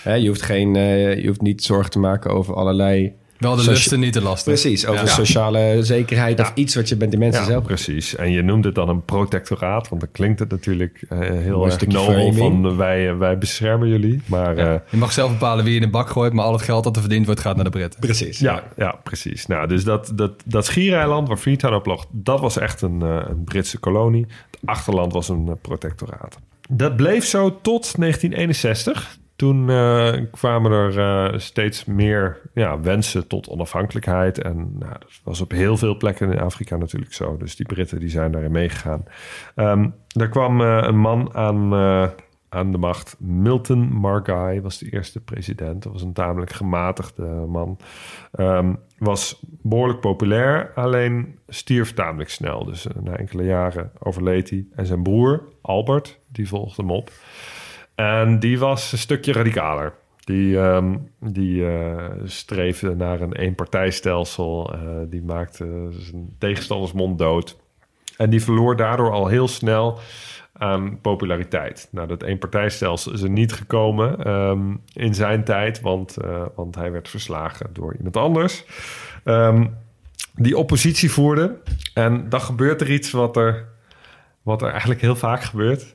[0.03, 3.15] hè, je, hoeft geen, eh, je hoeft niet zorgen te maken over allerlei...
[3.43, 4.53] Wel de lusten, niet de lasten.
[4.53, 5.11] Precies, over Ja.
[5.11, 7.65] sociale zekerheid of iets wat je met de mensen Ja, zelf...
[7.65, 8.17] precies.
[8.17, 11.75] En je noemt het dan een protectoraat, want dan klinkt het natuurlijk eh, heel erg
[11.75, 14.21] stukje nobel van eh, wij, eh, wij beschermen jullie.
[14.27, 16.63] Maar eh, Je mag zelf bepalen wie je in de bak gooit, maar al het
[16.63, 18.01] geld dat er verdiend wordt gaat naar de Britten.
[18.01, 18.39] Precies.
[18.39, 19.47] Ja, ja, precies.
[19.47, 23.21] Nou, dus dat, dat, dat schiereiland waar Freetown op lag, dat was echt een, eh,
[23.29, 24.27] een Britse kolonie.
[24.51, 26.37] Het achterland was een protectoraat.
[26.71, 29.17] Dat bleef zo tot 1961.
[29.43, 34.43] Toen eh, kwamen er eh, steeds meer ja, wensen tot onafhankelijkheid.
[34.43, 37.37] En nou, dat was op heel veel plekken in Afrika natuurlijk zo.
[37.37, 39.05] Dus die Britten die zijn daarin meegegaan.
[39.55, 41.75] Ehm daar kwam eh, een man aan,
[42.49, 43.17] aan de macht.
[43.19, 45.83] Milton Margai was de eerste president.
[45.83, 47.79] Dat was een tamelijk gematigde man.
[48.33, 52.65] Ehm, was behoorlijk populair, alleen stierf tamelijk snel.
[52.65, 54.67] Dus na enkele jaren overleed hij.
[54.75, 57.11] En zijn broer, Albert, die volgde hem op.
[58.03, 59.93] En die was een stukje radicaler.
[60.25, 64.75] Die, ehm, die eh, streefde naar een eenpartijstelsel.
[64.75, 67.57] Eh, die maakte zijn tegenstanders monddood.
[68.17, 69.99] En die verloor daardoor al heel snel
[70.53, 71.89] aan populariteit.
[71.91, 76.93] Nou, dat eenpartijstelsel is er niet gekomen ehm, in zijn tijd, want, eh, want hij
[76.93, 78.65] werd verslagen door iemand anders.
[79.25, 79.67] Ehm,
[80.35, 81.61] die oppositie voerde.
[81.95, 83.69] En dan gebeurt er iets wat er,
[84.43, 85.95] wat er eigenlijk heel vaak gebeurt.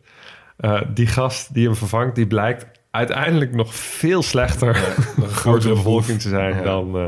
[0.57, 4.75] Eh, die gast die hem vervangt, die blijkt uiteindelijk nog veel slechter
[5.17, 7.05] voor de bevolking te zijn dan, eh,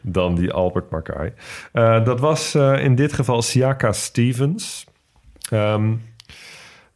[0.00, 1.34] dan die Albert Mackay.
[1.72, 4.86] Eh, dat was eh, in dit geval Siaka Stevens.
[5.50, 5.92] Ehm,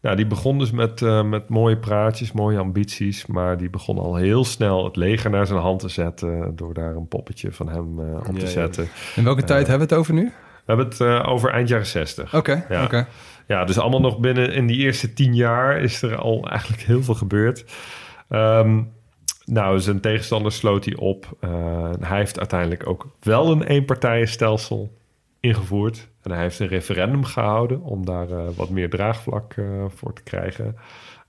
[0.01, 3.27] nou, die begon dus met, eh, met mooie praatjes, mooie ambities.
[3.27, 6.57] Maar die begon al heel snel het leger naar zijn hand te zetten.
[6.57, 8.47] door daar een poppetje van hem eh, op Ja, te ja.
[8.47, 8.89] zetten.
[9.17, 10.33] In welke tijd hebben we het over nu?
[10.67, 12.35] We hebben het eh, over eind jaren 60.
[12.35, 12.85] Oké, Ja.
[12.85, 13.07] oké.
[13.47, 17.03] Ja, dus allemaal nog binnen in die eerste tien jaar is er al eigenlijk heel
[17.03, 17.65] veel gebeurd.
[18.29, 18.83] Ehm,
[19.45, 21.37] nou, zijn tegenstander sloot hij op.
[21.41, 24.97] Eh, hij heeft uiteindelijk ook wel een eenpartijenstelsel
[25.41, 26.09] ingevoerd.
[26.23, 29.55] En hij heeft een referendum gehouden om daar eh, wat meer draagvlak
[29.95, 30.77] voor te krijgen.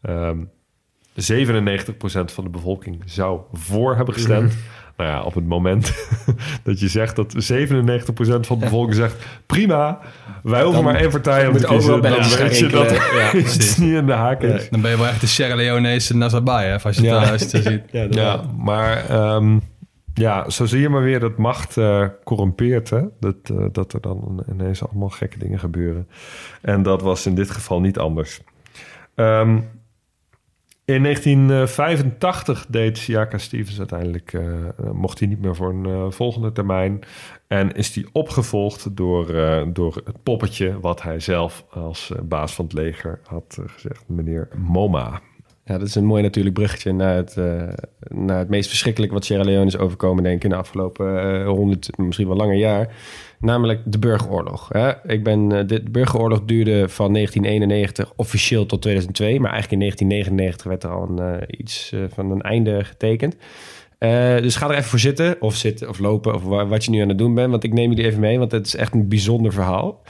[0.01, 0.37] Ehm
[1.15, 1.17] 97%
[2.31, 4.57] van de bevolking zou voor hebben gestemd.
[4.97, 5.93] Nou ja, op het moment
[6.63, 7.37] dat je zegt dat 97%
[8.17, 9.25] van de bevolking zegt...
[9.45, 9.99] prima,
[10.43, 12.29] wij hoeven Dan maar één partij om te overal kiezen.
[12.29, 12.91] Dan weet je dat.
[13.15, 14.69] Ja, iets niet in de haak is.
[14.69, 17.19] Dan ben je wel echt de Sierra Leonese hè, als je Ja.
[17.19, 18.13] het, als je ziet.
[18.13, 19.57] Ja, maar ehm,
[20.13, 22.89] ja, zo zie je maar weer dat macht eh, corrumpeert.
[22.89, 23.01] Hè?
[23.19, 26.07] Dat, eh, dat er dan ineens allemaal gekke dingen gebeuren.
[26.61, 28.41] En dat was in dit geval niet anders.
[29.15, 29.59] Ehm,
[30.85, 36.51] in 1985 deed Siaka Stevens uiteindelijk, eh, mocht hij niet meer voor een eh, volgende
[36.51, 36.99] termijn.
[37.47, 42.65] En is hij opgevolgd door, eh, door het poppetje wat hij zelf als baas van
[42.65, 45.21] het leger had gezegd, meneer Moma.
[45.63, 47.35] Ja, dat is een mooi natuurlijk bruggetje naar het,
[48.07, 51.97] naar het meest verschrikkelijke wat Sierra Leone is overkomen, denk ik, in de afgelopen honderd,
[51.97, 52.93] misschien wel langer jaar.
[53.45, 54.69] Namelijk de burgeroorlog.
[54.71, 55.11] Hè?
[55.11, 60.65] Ik ben, eh, de burgeroorlog duurde van 1991 officieel tot 2002, maar eigenlijk in 1999
[60.65, 63.35] werd er al een, eh, iets eh, van een einde getekend.
[64.41, 67.01] Dus ga er even voor zitten, of zitten, of lopen, of wa- wat je nu
[67.01, 67.49] aan het doen bent.
[67.51, 70.01] Want ik neem jullie even mee, want het is echt een bijzonder verhaal.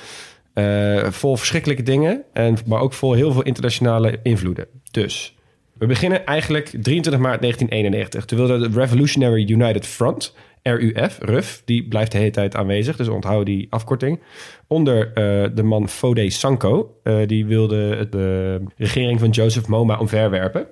[1.12, 4.66] Vol verschrikkelijke dingen, en, maar ook vol heel veel internationale invloeden.
[4.92, 5.36] Dus
[5.78, 8.26] we beginnen eigenlijk 23 maart 1991.
[8.26, 10.34] Terwijl de Revolutionary United Front,
[10.74, 12.96] RUF, RUF, die blijft de hele tijd aanwezig.
[12.96, 14.20] Dus onthoud die afkorting.
[14.68, 17.00] Onder eh, de man Fode Sanko.
[17.04, 20.68] eh, die wilde de regering van Joseph Moma omverwerpen.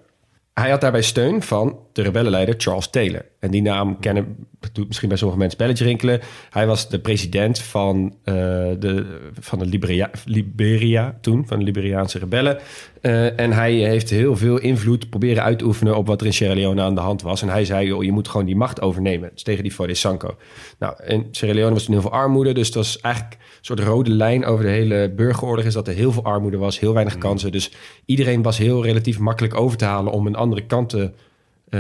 [0.53, 3.25] Hij had daarbij steun van de rebellenleider Charles Taylor.
[3.43, 4.36] En die naam kennen,
[4.71, 6.19] doet misschien bij sommige mensen belletje rinkelen.
[6.49, 8.34] Hij was de president van, eh,
[8.79, 12.58] de, van de Liberia, Liberia toen, van de Liberiaanse rebellen.
[13.01, 16.34] Eh, en hij heeft heel veel invloed proberen uit te oefenen op wat er in
[16.34, 17.41] Sierra Leone aan de hand was.
[17.41, 19.29] En hij zei, joh, je moet gewoon die macht overnemen.
[19.34, 20.36] Dus tegen die Fode Sanko.
[20.79, 22.53] Nou, in Sierra Leone was toen heel veel armoede.
[22.53, 25.65] Dus het was eigenlijk een soort rode lijn over de hele burgeroorlog...
[25.65, 27.51] is dat er heel veel armoede was, heel weinig kansen.
[27.51, 27.71] Dus
[28.06, 30.13] iedereen was heel relatief makkelijk over te halen...
[30.13, 31.12] om een andere kant te,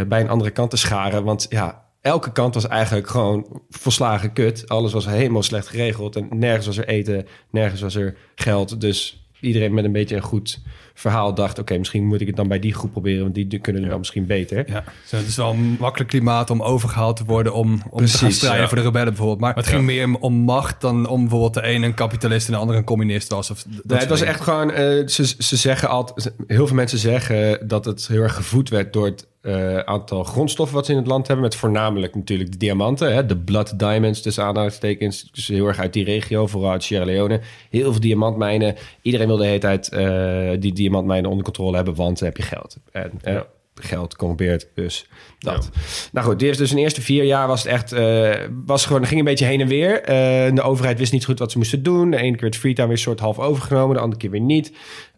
[0.07, 1.23] bij een andere kant te scharen.
[1.23, 4.69] Want ja, elke kant was eigenlijk gewoon volslagen kut.
[4.69, 6.15] Alles was helemaal slecht geregeld.
[6.15, 8.81] En nergens was er eten, nergens was er geld.
[8.81, 10.59] Dus iedereen met een beetje een goed
[10.93, 11.59] verhaal dacht...
[11.59, 13.21] oké, misschien moet ik het dan bij die groep proberen...
[13.21, 14.71] want die kunnen het dan misschien beter.
[14.71, 17.87] Ja, zo, het is wel een makkelijk klimaat om overgehaald te worden om, om te
[17.87, 18.67] gaan Precies, strijden ja.
[18.67, 19.39] voor de rebellen bijvoorbeeld.
[19.39, 22.59] Maar het ging meer om macht dan om bijvoorbeeld de ene een kapitalist en de
[22.59, 23.51] andere een communist was.
[23.51, 26.97] Of dat Nee, het was echt gewoon, eh, ze, ze zeggen altijd, heel veel mensen
[26.97, 30.97] zeggen dat het heel erg gevoed werd door het eh, aantal grondstoffen wat ze in
[30.97, 31.45] het land hebben.
[31.45, 35.29] Met voornamelijk natuurlijk de diamanten, hè, de blood diamonds, tussen aanhalingstekens.
[35.31, 37.41] Dus heel erg uit die regio, vooral uit Sierra Leone.
[37.69, 38.75] Heel veel diamantmijnen.
[39.01, 42.43] Iedereen wil de hele tijd eh, die diamantmijnen onder controle hebben, want dan heb je
[42.43, 42.77] geld.
[42.91, 43.39] En, eh,
[43.75, 45.07] Geld corrumpeert, dus
[45.39, 45.69] dat.
[46.11, 47.95] Nou goed, die heeft dus in de eerste vier jaar was het echt,
[48.65, 50.01] was gewoon, ging een beetje heen en weer.
[50.55, 52.11] De overheid wist niet goed wat ze moesten doen.
[52.11, 54.71] De ene keer werd Freetown weer soort half overgenomen, de andere keer weer niet.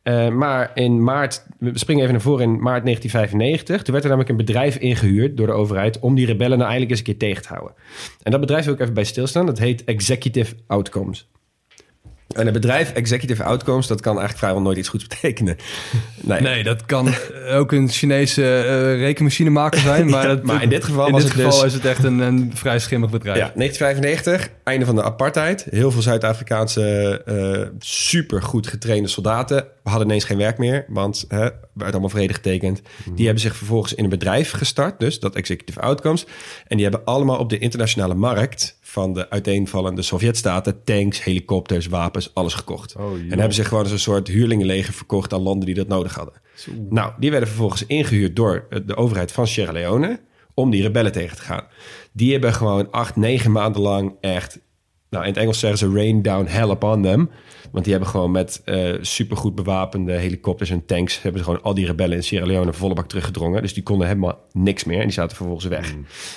[0.06, 3.82] Eh, maar in maart, we springen even naar voren in maart 1995.
[3.82, 6.90] Toen werd er namelijk een bedrijf ingehuurd door de overheid om die rebellen nou eindelijk
[6.90, 7.74] eens een keer tegen te houden.
[8.24, 9.46] En dat bedrijf wil ik even bij stilstaan.
[9.46, 11.30] Dat heet Executive Outcomes.
[12.36, 15.58] En het bedrijf Executive Outcomes, dat kan eigenlijk vrijwel nooit iets goeds betekenen.
[16.22, 17.14] Nee, Nee, dat kan
[17.60, 20.10] ook een Chinese eh rekenmachinemaker zijn.
[20.16, 21.86] Maar, Ja, dat, maar in dit geval in was dit het geval dus- is het
[21.86, 23.38] echt een, een vrij schimmig bedrijf.
[23.38, 25.68] Ja, 1995, einde van de apartheid.
[25.70, 31.92] Heel veel Zuid-Afrikaanse uh, supergoed getrainde soldaten hadden ineens geen werk meer, want hè, werd
[31.92, 32.82] allemaal vrede getekend.
[33.16, 36.26] Die hebben zich vervolgens in een bedrijf gestart, dus dat Executive Outcomes.
[36.68, 42.34] En die hebben allemaal op de internationale markt van de uiteenvallende Sovjetstaten tanks, helikopters, wapens,
[42.34, 42.96] alles gekocht.
[42.96, 46.16] Oh, en hebben zich gewoon als een soort huurlingenleger verkocht aan landen die dat nodig
[46.16, 46.34] hadden.
[46.90, 50.20] Nou, die werden vervolgens ingehuurd door de overheid van Sierra Leone
[50.54, 51.64] om die rebellen tegen te gaan.
[52.12, 54.60] Die hebben gewoon acht, negen maanden lang echt...
[55.10, 57.30] Nou, in het Engels zeggen ze rain down hell upon them.
[57.72, 61.22] Want die hebben gewoon met eh supergoed bewapende helikopters en tanks...
[61.22, 63.62] hebben ze gewoon al die rebellen in Sierra Leone volle bak teruggedrongen.
[63.62, 65.96] Dus die konden helemaal niks meer en die zaten vervolgens weg.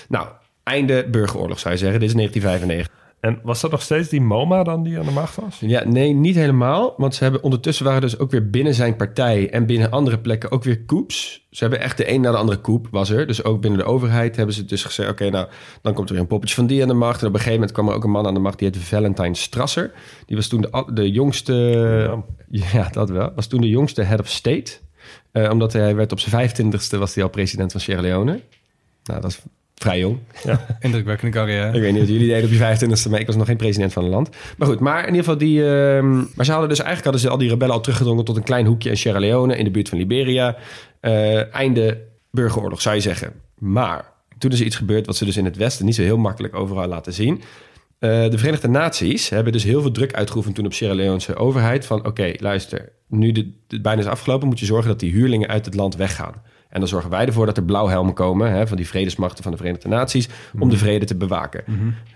[0.08, 0.28] Nou,
[0.68, 2.00] einde burgeroorlog zou je zeggen.
[2.00, 3.06] Dit is 1995.
[3.20, 5.56] En was dat nog steeds die MoMA dan die aan de macht was?
[5.60, 6.94] Ja, nee, niet helemaal.
[6.96, 10.50] Want ze hebben ondertussen waren dus ook weer binnen zijn partij en binnen andere plekken
[10.50, 11.46] ook weer coups.
[11.50, 13.26] Ze hebben echt de een na de andere coup was er.
[13.26, 15.48] Dus ook binnen de overheid hebben ze dus gezegd: oké, nou
[15.82, 17.20] dan komt er weer een poppetje van die aan de macht.
[17.20, 18.84] En op een gegeven moment kwam er ook een man aan de macht die heette
[18.84, 19.92] Valentine Strasser.
[20.26, 21.54] Die was toen de, de jongste,
[22.50, 22.88] ja.
[22.88, 24.72] dat wel, was toen de jongste head of state.
[25.32, 28.40] Eh, omdat hij werd op zijn 25ste was hij al president van Sierra Leone.
[29.04, 29.40] Nou, dat is
[29.78, 30.18] vrij jong.
[30.80, 31.76] Indrukwekkende carrière.
[31.76, 33.92] Ik weet niet wat jullie deden op je 25e, maar ik was nog geen president
[33.92, 34.28] van een land.
[34.56, 35.64] Maar goed, maar in ieder geval die...
[35.64, 38.42] ehm, maar ze hadden dus eigenlijk hadden ze al die rebellen al teruggedrongen tot een
[38.42, 40.56] klein hoekje in Sierra Leone in de buurt van Liberia.
[41.00, 43.32] Eh, einde burgeroorlog, zou je zeggen.
[43.58, 46.16] Maar toen is er iets gebeurd wat ze dus in het Westen niet zo heel
[46.16, 47.42] makkelijk overal laten zien.
[47.98, 51.86] Eh, de Verenigde Naties hebben dus heel veel druk uitgeoefend toen op Sierra Leone's overheid.
[51.86, 55.64] Van oké, luister, nu het bijna is afgelopen, moet je zorgen dat die huurlingen uit
[55.64, 56.42] het land weggaan.
[56.68, 59.58] En dan zorgen wij ervoor dat er blauwhelmen komen hè, van die vredesmachten van de
[59.58, 60.28] Verenigde Naties
[60.58, 61.64] om de vrede te bewaken.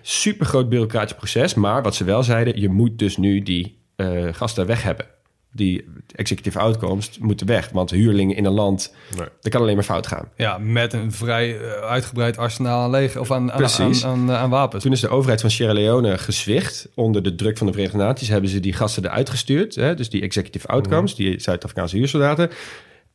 [0.01, 4.29] Super groot bureaucratisch proces, maar wat ze wel zeiden, je moet dus nu die eh,
[4.33, 5.07] gasten weg hebben.
[5.55, 5.85] Die
[6.15, 9.27] executive outcomes moeten weg, want huurlingen in een land, Nee.
[9.41, 10.29] dat kan alleen maar fout gaan.
[10.37, 14.05] Ja, met een vrij eh, uitgebreid arsenaal aan leger of aan, aan, Precies.
[14.05, 14.83] aan, aan, aan wapens.
[14.83, 16.89] Toen is de overheid van Sierra Leone gezwicht.
[16.95, 19.75] Onder de druk van de Verenigde Naties hebben ze die gasten eruit gestuurd.
[19.75, 19.95] Hè?
[19.95, 22.51] Dus die executive outcomes, die Zuid-Afrikaanse huursoldaten.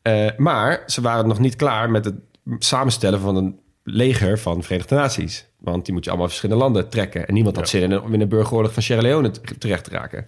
[0.01, 2.15] Eh, maar ze waren nog niet klaar met het
[2.60, 5.47] samenstellen van een leger van de Verenigde Naties.
[5.60, 7.27] Want die moet je allemaal verschillende landen trekken.
[7.27, 10.27] En niemand had zin in om in een burgeroorlog van Sierra Leone terecht te raken.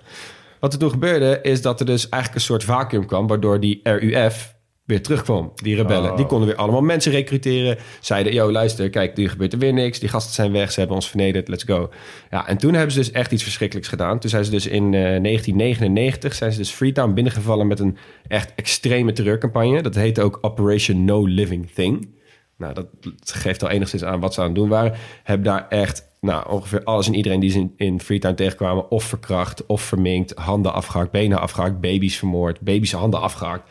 [0.60, 3.28] Wat er toen gebeurde, is dat er dus eigenlijk een soort vacuüm kwam...
[3.28, 4.56] waardoor die RUF
[4.90, 6.12] weer terugkwam, die rebellen.
[6.12, 6.18] Oh.
[6.18, 7.78] Die konden weer allemaal mensen recruteren.
[8.00, 10.00] Zeiden, yo, luister, kijk, nu gebeurt er weer niks.
[10.00, 11.90] Die gasten zijn weg, ze hebben ons vernederd, let's go.
[12.32, 14.20] Ja, en toen hebben ze dus echt iets verschrikkelijks gedaan.
[14.20, 17.68] Toen zijn ze dus in eh, 1999 zijn ze dus Freetown binnengevallen...
[17.68, 17.98] met een
[18.28, 19.82] echt extreme terreurcampagne.
[19.82, 22.10] Dat heette ook Operation No Living Thing.
[22.58, 22.88] Nou, dat
[23.20, 24.94] geeft al enigszins aan wat ze aan het doen waren.
[25.24, 28.92] Hebben daar echt nou, ongeveer alles en iedereen die ze in, in Freetown tegenkwamen...
[28.92, 31.82] of verkracht, of verminkt, handen afgehakt, benen afgehakt...
[31.82, 33.70] baby's vermoord, baby's handen afgehakt.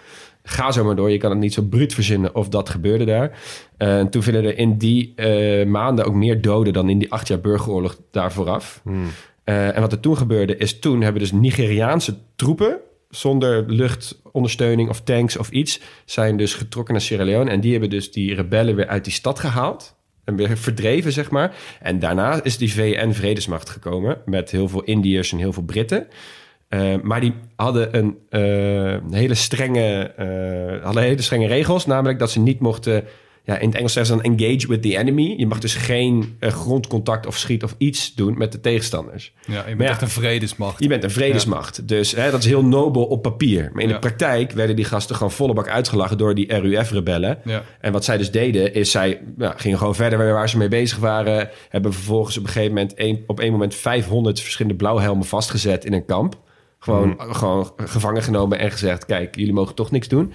[0.50, 3.38] Ga zo maar door, je kan het niet zo bruut verzinnen of dat gebeurde daar.
[3.76, 6.72] En toen vielen er in die eh, maanden ook meer doden...
[6.72, 8.82] dan in die acht jaar burgeroorlog daar vooraf.
[9.44, 12.78] Eh, en wat er toen gebeurde is, toen hebben dus Nigeriaanse troepen
[13.10, 17.50] zonder luchtondersteuning of tanks of iets, zijn dus getrokken naar Sierra Leone.
[17.50, 19.96] En die hebben dus die rebellen weer uit die stad gehaald.
[20.24, 21.56] En weer verdreven, zeg maar.
[21.80, 26.06] En daarna is die VN-vredesmacht gekomen met heel veel Indiërs en heel veel Britten.
[26.68, 31.86] Eh, maar die hadden een eh, hele strenge, eh, hadden hele strenge regels.
[31.86, 33.04] Namelijk dat ze niet mochten...
[33.44, 35.34] Ja, in het Engels zeggen ze dan engage with the enemy.
[35.36, 39.32] Je mag dus geen grondcontact of schiet of iets doen met de tegenstanders.
[39.46, 40.82] Ja, je bent Maar ja, echt een vredesmacht.
[40.82, 41.88] Je bent een vredesmacht.
[41.88, 43.70] Dus hè, dat is heel nobel op papier.
[43.72, 43.94] Maar in Ja.
[43.94, 47.38] de praktijk werden die gasten gewoon volle bak uitgelachen door die RUF-rebellen.
[47.44, 47.62] Ja.
[47.80, 50.98] En wat zij dus deden, is zij ja, gingen gewoon verder waar- ze mee bezig
[50.98, 51.50] waren.
[51.68, 56.04] Hebben vervolgens op een gegeven moment op één moment 500 verschillende blauwhelmen vastgezet in een
[56.06, 56.36] kamp.
[56.78, 60.32] Gewoon, gewoon gevangen genomen en gezegd: kijk, jullie mogen toch niks doen.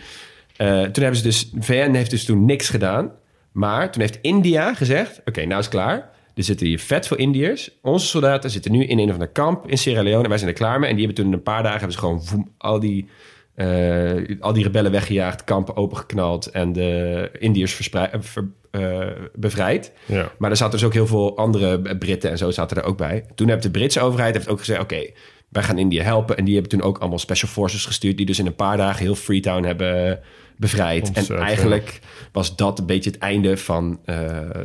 [0.56, 3.12] Eh, toen hebben ze dus, VN heeft dus toen niks gedaan.
[3.52, 6.12] Maar toen heeft India gezegd: oké, nou is klaar.
[6.36, 7.72] Er zitten hier vet veel Indiërs.
[7.82, 10.24] Onze soldaten zitten nu in een of ander kamp in Sierra Leone.
[10.24, 10.90] En wij zijn er klaar mee.
[10.90, 13.10] En die hebben toen in een paar dagen hebben ze gewoon voem, al, die,
[13.56, 19.92] eh, al die rebellen weggejaagd, kampen opengeknald en de Indiërs ver- eh, bevrijd.
[20.06, 20.32] Ja.
[20.38, 23.26] Maar er zaten dus ook heel veel andere Britten en zo zaten er ook bij.
[23.36, 25.10] Toen heeft de Britse overheid heeft ook gezegd: oké,
[25.54, 26.38] wij gaan India helpen.
[26.38, 29.02] En die hebben toen ook allemaal special forces gestuurd, die dus in een paar dagen
[29.02, 30.20] heel Freetown hebben
[30.58, 31.12] bevrijd.
[31.12, 32.00] En eigenlijk
[32.32, 34.16] was dat een beetje het einde van eh,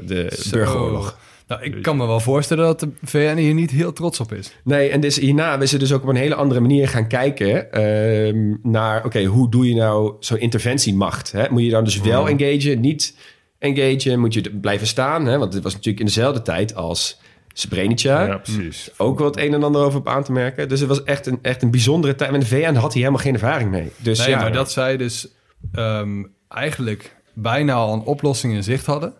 [0.07, 0.51] de Zo.
[0.51, 1.19] burgeroorlog.
[1.49, 4.53] Nou, ik kan me wel voorstellen dat de VN hier niet heel trots op is.
[4.65, 7.73] Nee, en dus hierna is ze dus ook op een hele andere manier gaan kijken
[7.73, 11.33] ehm, naar, oké, hoe doe je nou zo'n interventiemacht?
[11.33, 11.51] Hè?
[11.51, 13.17] Moet je dan dus wel engagen, niet
[13.59, 14.21] engagen?
[14.21, 15.27] Moet je er blijven staan?
[15.27, 15.39] Hè?
[15.39, 17.21] Want dit was natuurlijk in dezelfde tijd als
[17.59, 18.27] Srebrenica.
[18.27, 18.91] Ja, precies.
[18.97, 20.69] Ook wel het een en ander over op aan te merken.
[20.69, 22.33] Dus het was echt een, echt een bijzondere tijd.
[22.33, 23.93] En de VN had hier helemaal geen ervaring mee.
[23.97, 25.29] Dus Nee, ja, maar dat zij dus
[25.73, 29.15] ehm, eigenlijk bijna al een oplossing in zicht hadden.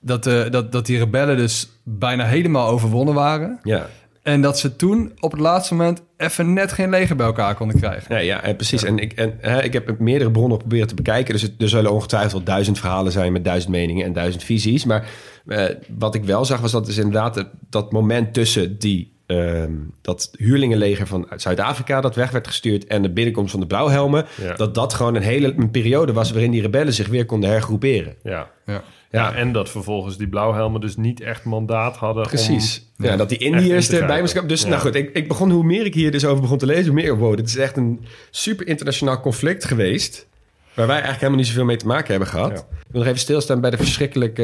[0.00, 3.58] Dat, eh, dat, dat die rebellen dus bijna helemaal overwonnen waren.
[3.62, 3.88] ja.
[4.22, 7.78] En dat ze toen op het laatste moment even net geen leger bij elkaar konden
[7.78, 8.14] krijgen.
[8.14, 8.82] Ja, ja en precies.
[8.84, 11.32] En, ik, en hè, ik heb meerdere bronnen proberen te bekijken.
[11.32, 14.84] Dus het- er zullen ongetwijfeld duizend verhalen zijn met duizend meningen en duizend visies.
[14.84, 15.08] Maar
[15.46, 15.64] eh,
[15.98, 20.30] wat ik wel zag was dat dus inderdaad het- dat moment tussen die ehm, dat
[20.38, 24.54] huurlingenleger van Zuid-Afrika dat weg werd gestuurd en de binnenkomst van de blauwhelmen, Ja.
[24.54, 28.14] dat dat gewoon een hele een periode was waarin die rebellen zich weer konden hergroeperen.
[28.22, 28.50] Ja.
[28.66, 28.82] Ja.
[29.12, 32.86] Ja, en dat vervolgens die blauwhelmen dus niet echt mandaat hadden Precies.
[32.98, 33.04] om...
[33.04, 34.48] ja, dat die in Indiërs erbij moesten.
[34.48, 36.84] Dus nou goed, ik, ik begon, hoe meer ik hier dus over begon te lezen,
[36.84, 37.18] hoe meer...
[37.18, 40.28] Wow, dit is echt een super internationaal conflict geweest...
[40.74, 42.50] waar wij eigenlijk helemaal niet zoveel mee te maken hebben gehad.
[42.50, 42.56] Ja.
[42.56, 44.42] Ik wil nog even stilstaan bij de verschrikkelijke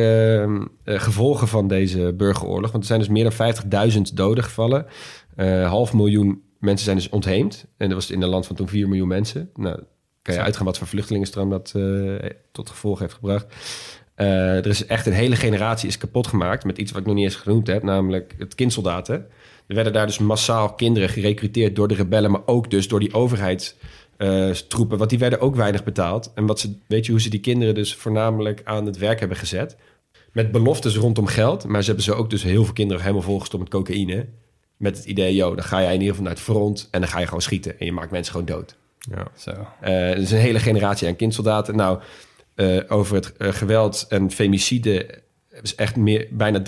[0.85, 2.71] eh, eh, gevolgen van deze burgeroorlog.
[2.71, 3.35] Want er zijn dus meer
[3.71, 4.87] dan 50.000 doden gevallen.
[5.37, 7.67] Eh, half miljoen mensen zijn dus ontheemd.
[7.77, 9.51] En dat was in een land van toen 4 miljoen mensen.
[9.55, 9.79] Nou,
[10.23, 13.47] kan je uitgaan wat voor vluchtelingenstroom dat eh, tot gevolg heeft gebracht.
[14.19, 17.15] Eh, er is echt een hele generatie is kapot gemaakt met iets wat ik nog
[17.15, 19.27] niet eens genoemd heb, namelijk het kindsoldaten.
[19.67, 23.15] Er werden daar dus massaal kinderen gerecruiteerd door de rebellen, maar ook dus door die
[23.15, 26.33] overheidstroepen, want die werden ook weinig betaald.
[26.35, 29.39] En wat ze, weet je hoe ze die kinderen dus voornamelijk aan het werk hebben
[29.39, 29.77] gezet?
[30.33, 33.63] Met beloftes rondom geld, maar ze hebben ze ook dus heel veel kinderen helemaal volgestopt
[33.63, 34.27] met cocaïne.
[34.77, 37.11] Met het idee, yo, dan ga jij in ieder geval naar het front en dan
[37.11, 38.77] ga je gewoon schieten en je maakt mensen gewoon dood.
[38.99, 39.27] Ja.
[39.37, 39.51] Zo.
[40.21, 41.77] Is een hele generatie aan kindsoldaten.
[41.77, 42.01] Nou,
[42.59, 45.23] eh, over het eh, geweld en femicide
[45.63, 46.63] is echt meer, bijna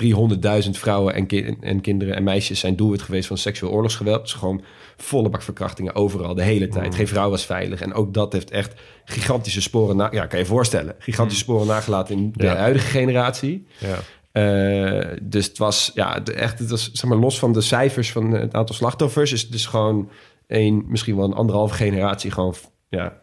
[0.65, 4.23] 300.000 vrouwen en, ki- en kinderen en meisjes zijn doelwit geweest van seksueel oorlogsgeweld.
[4.23, 4.63] Dus gewoon
[4.97, 6.95] volle bak verkrachtingen overal, de hele tijd.
[6.95, 7.81] Geen vrouw was veilig.
[7.81, 8.75] En ook dat heeft echt
[9.05, 12.57] gigantische sporen, na, ja, kan je voorstellen, gigantische sporen nagelaten in de Ja.
[12.57, 13.67] huidige generatie.
[13.79, 13.99] Ja.
[14.33, 18.13] Eh, dus het was, ja, de, echt, het was, zeg maar, los van de cijfers
[18.13, 20.11] van het aantal slachtoffers, is het dus gewoon
[20.47, 22.55] een, misschien wel een anderhalve generatie gewoon,
[22.89, 23.21] ja,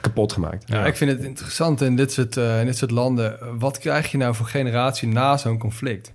[0.00, 0.68] kapot gemaakt.
[0.68, 3.58] Ja, ik vind het interessant in dit soort, eh, in dit soort landen.
[3.58, 6.12] Wat krijg je nou voor generatie na zo'n conflict?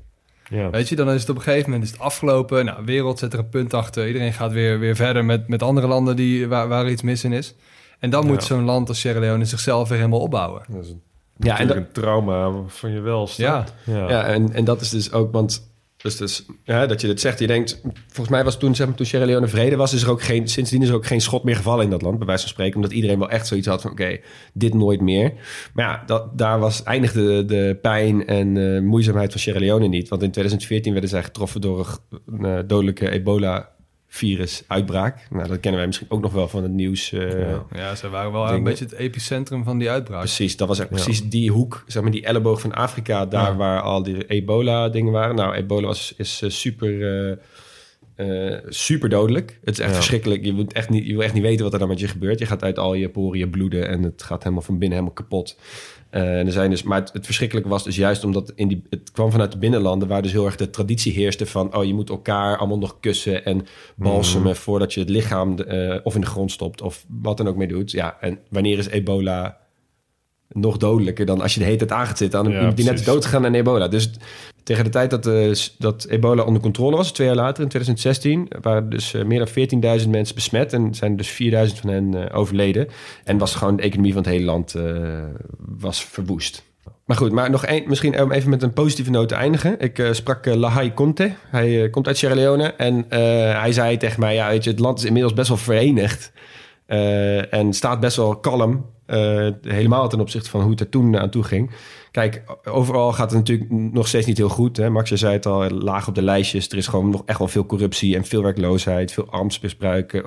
[0.49, 0.69] Ja.
[0.69, 2.65] Weet je, dan is het op een gegeven moment is het afgelopen.
[2.65, 4.07] Nou, de wereld zet er een punt achter.
[4.07, 7.33] Iedereen gaat weer, weer verder met, met andere landen die, waar, waar iets mis in
[7.33, 7.55] is.
[7.99, 10.63] En dan moet zo'n land als Sierra Leone zichzelf weer helemaal opbouwen.
[10.67, 11.01] Dat is een,
[11.37, 13.73] Ja, en, natuurlijk een trauma van je welstand.
[13.85, 13.93] Ja.
[13.93, 14.09] Ja.
[14.09, 17.39] ja, en, en dat is dus ook, want dus, dus, ja, dat je dit zegt,
[17.39, 20.09] je denkt, volgens mij was toen, zeg maar, toen Sierra Leone vrede was, is er
[20.09, 22.41] ook geen, sindsdien is er ook geen schot meer gevallen in dat land, bij wijze
[22.41, 24.17] van spreken, omdat iedereen wel echt zoiets had van, oké,
[24.53, 25.33] dit nooit meer.
[25.73, 30.09] Maar ja, dat, daar was, eindigde de pijn en eh, moeizaamheid van Sierra Leone niet,
[30.09, 32.59] want in 2014 werden zij getroffen door een, g- een eh,
[34.11, 35.27] ebola-virus-uitbraak.
[35.29, 37.11] Nou, dat kennen wij misschien ook nog wel van het nieuws.
[37.11, 37.63] eh, Ja.
[37.75, 38.57] Ja, ze waren wel Dingen.
[38.57, 40.19] een beetje het epicentrum van die uitbraak.
[40.19, 40.95] Precies, dat was echt Ja.
[40.95, 43.55] precies die hoek, zeg maar die elleboog van Afrika, daar Ja.
[43.55, 45.35] waar al die ebola-dingen waren.
[45.35, 47.39] Nou, ebola was, is eh, super,
[48.17, 49.59] eh, eh, super dodelijk.
[49.63, 49.95] Het is echt Ja.
[49.95, 50.45] verschrikkelijk.
[50.45, 52.39] Je, moet echt niet, je wil echt niet weten wat er dan met je gebeurt.
[52.39, 55.57] Je gaat uit al je poriën bloeden en het gaat helemaal van binnen helemaal kapot.
[56.09, 58.83] Eh, en er zijn dus, maar het, het verschrikkelijke was dus juist omdat in die,
[58.89, 61.93] het kwam vanuit de binnenlanden waar dus heel erg de traditie heerste van oh je
[61.93, 66.27] moet elkaar allemaal nog kussen en balsemen voordat je het lichaam eh, of in de
[66.27, 67.91] grond stopt of wat dan ook mee doet.
[67.91, 69.57] Ja, en wanneer is ebola
[70.49, 72.77] nog dodelijker dan als je de hele tijd aan gaat zitten aan een Ja, iemand
[72.77, 73.21] die net is precies.
[73.21, 73.87] doodgegaan aan ebola.
[73.87, 74.09] Dus
[74.67, 78.47] tegen de tijd dat, eh, dat ebola onder controle was, twee jaar later in 2016,
[78.61, 82.37] waren dus eh, meer dan 14.000 mensen besmet en zijn dus 4.000 van hen eh,
[82.37, 82.87] overleden.
[83.23, 84.75] En was gewoon de economie van het hele land
[85.79, 86.63] was verwoest.
[87.05, 89.79] Maar goed, maar nog één, misschien om even met een positieve noot te eindigen.
[89.79, 91.31] Ik sprak Lahai Conte.
[91.49, 92.73] Hij komt uit Sierra Leone.
[92.73, 93.05] En
[93.59, 96.31] hij zei tegen mij: Ja, weet je, het land is inmiddels best wel verenigd.
[96.87, 98.85] Eh, en staat best wel kalm.
[99.05, 101.71] eh, helemaal ten opzichte van hoe het er toen aan toe ging.
[102.11, 104.77] Kijk, overal gaat het natuurlijk nog steeds niet heel goed.
[104.77, 104.89] Hè?
[104.89, 106.69] Max, je zei het al, laag op de lijstjes.
[106.69, 110.23] Er is gewoon nog echt wel veel corruptie en veel werkloosheid, veel ambtsmisbruik, eh,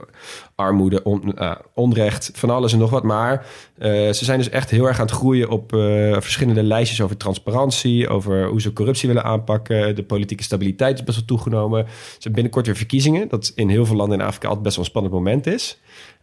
[0.55, 1.35] armoede, on-
[1.75, 3.03] onrecht, van alles en nog wat.
[3.03, 3.47] Maar
[3.81, 5.71] ze zijn dus echt heel erg aan het groeien op
[6.19, 9.95] verschillende lijstjes over transparantie, over hoe ze corruptie willen aanpakken.
[9.95, 11.85] De politieke stabiliteit is best wel toegenomen.
[11.89, 14.85] Ze hebben binnenkort weer verkiezingen, dat in heel veel landen in Afrika altijd best wel
[14.85, 15.81] een spannend moment is.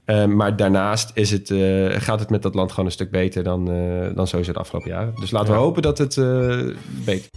[0.07, 3.43] Eh, maar daarnaast is het, eh, gaat het met dat land gewoon een stuk beter
[3.43, 5.13] dan, eh, dan sowieso de afgelopen jaren.
[5.15, 6.59] Dus laten we hopen dat het eh,
[7.05, 7.29] beter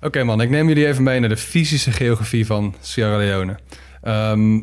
[0.00, 3.58] Oké man, ik neem jullie even mee naar de fysische geografie van Sierra Leone.
[4.02, 4.60] Ehm,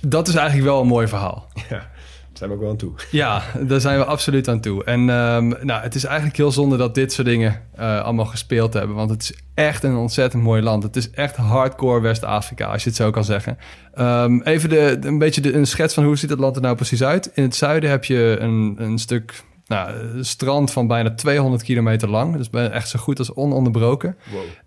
[0.00, 1.48] dat is eigenlijk wel een mooi verhaal.
[1.68, 1.90] Ja,
[2.38, 2.92] zijn we ook wel aan toe.
[3.10, 4.84] Ja, daar zijn we absoluut aan toe.
[4.84, 8.72] En ehm, nou, het is eigenlijk heel zonde dat dit soort dingen eh, allemaal gespeeld
[8.72, 8.96] hebben.
[8.96, 10.82] Want het is echt een ontzettend mooi land.
[10.82, 13.58] Het is echt hardcore West-Afrika, als je het zo kan zeggen.
[13.94, 16.76] Ehm, even de, een beetje de, een schets van hoe ziet het land er nou
[16.76, 17.30] precies uit.
[17.34, 22.08] In het zuiden heb je een, een stuk nou, een strand van bijna 200 kilometer
[22.08, 22.36] lang.
[22.36, 24.16] Dus echt zo goed als ononderbroken.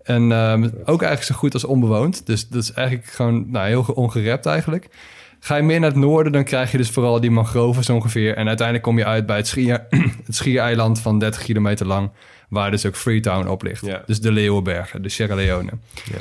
[0.02, 2.26] En ehm, ook eigenlijk zo goed als onbewoond.
[2.26, 4.88] Dus dat is eigenlijk gewoon nou, heel ongerept eigenlijk.
[5.40, 8.36] Ga je meer naar het noorden, dan krijg je dus vooral die mangroves ongeveer.
[8.36, 9.86] En uiteindelijk kom je uit bij het, schier,
[10.26, 12.10] het schiereiland van 30 kilometer lang...
[12.48, 13.86] waar dus ook Freetown op ligt.
[13.86, 14.02] Ja.
[14.06, 15.70] Dus de Leeuwenbergen, de Sierra Leone.
[16.04, 16.18] Ja.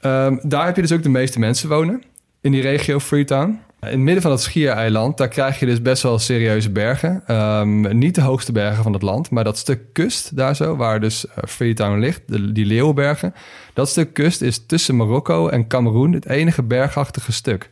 [0.00, 2.02] Ehm, daar heb je dus ook de meeste mensen wonen,
[2.40, 3.60] in die regio Freetown.
[3.80, 7.22] In het midden van het schiereiland, daar krijg je dus best wel serieuze bergen.
[7.26, 11.00] Ehm, niet de hoogste bergen van het land, maar dat stuk kust daar zo, waar
[11.00, 13.34] dus eh, Freetown ligt, de, die Leeuwenbergen.
[13.74, 17.70] Dat stuk kust is tussen Marokko en Cameroen het enige bergachtige stuk.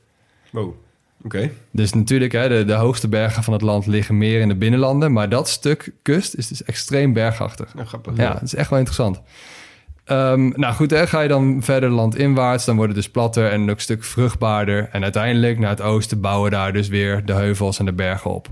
[0.51, 0.75] Wow.
[1.25, 1.51] Oké.
[1.71, 5.13] Dus natuurlijk, hè, de, de hoogste bergen van het land liggen meer in de binnenlanden.
[5.13, 7.75] Maar dat stuk kust is dus extreem bergachtig.
[7.75, 8.17] Nou, grappig.
[8.17, 9.21] Ja, dat is echt wel interessant.
[10.05, 13.63] Ehm, nou goed, hè, ga je dan verder landinwaarts, dan wordt het dus platter en
[13.63, 14.89] ook een stuk vruchtbaarder.
[14.93, 18.49] En uiteindelijk naar het oosten bouwen daar dus weer de heuvels en de bergen op.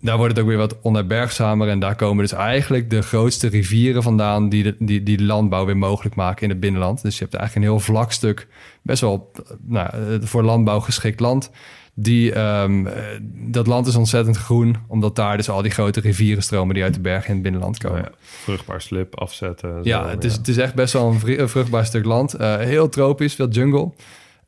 [0.00, 4.02] Daar wordt het ook weer wat onherbergzamer en daar komen dus eigenlijk de grootste rivieren
[4.02, 7.02] vandaan die, de, die, die landbouw weer mogelijk maken in het binnenland.
[7.02, 8.46] Dus je hebt eigenlijk een heel vlak stuk,
[8.82, 11.50] best wel nou, eh, voor landbouw geschikt land.
[11.94, 16.42] Die, ehm, eh, dat land is ontzettend groen, omdat daar dus al die grote rivieren
[16.42, 18.00] stromen die uit de bergen in het binnenland komen.
[18.00, 19.76] Nou ja, vruchtbaar slip afzetten.
[19.76, 22.34] en Ja, het is, het is echt best wel een vruchtbaar stuk land.
[22.34, 23.92] Eh, heel tropisch, veel jungle.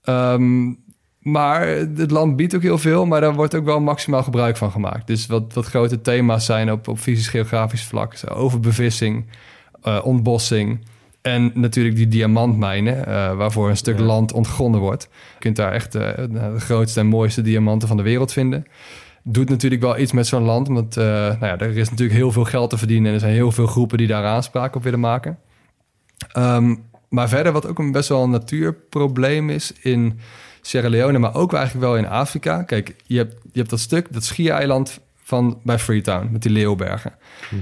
[0.02, 0.72] Ehm,
[1.20, 1.66] maar
[1.96, 5.06] het land biedt ook heel veel, maar daar wordt ook wel maximaal gebruik van gemaakt.
[5.06, 8.14] Dus wat, wat grote thema's zijn op, op fysisch-geografisch vlak.
[8.14, 9.26] zo Overbevissing,
[9.82, 10.84] eh, ontbossing
[11.22, 13.06] en natuurlijk die diamantmijnen...
[13.06, 14.04] eh, waarvoor een stuk Ja.
[14.04, 15.08] land ontgonnen wordt.
[15.32, 18.66] Je kunt daar echt eh, de grootste en mooiste diamanten van de wereld vinden
[19.22, 20.68] doet natuurlijk wel iets met zo'n land.
[20.68, 23.06] Want eh, nou ja, er is natuurlijk heel veel geld te verdienen.
[23.08, 25.38] En er zijn heel veel groepen die daar aanspraak op willen maken.
[26.32, 26.74] Ehm,
[27.08, 30.18] maar verder, wat ook een best wel een natuurprobleem is in
[30.60, 32.62] Sierra Leone, maar ook eigenlijk wel in Afrika.
[32.62, 37.12] Kijk, je hebt, je hebt dat stuk, dat schiereiland van bij Freetown met die Leeuwbergen.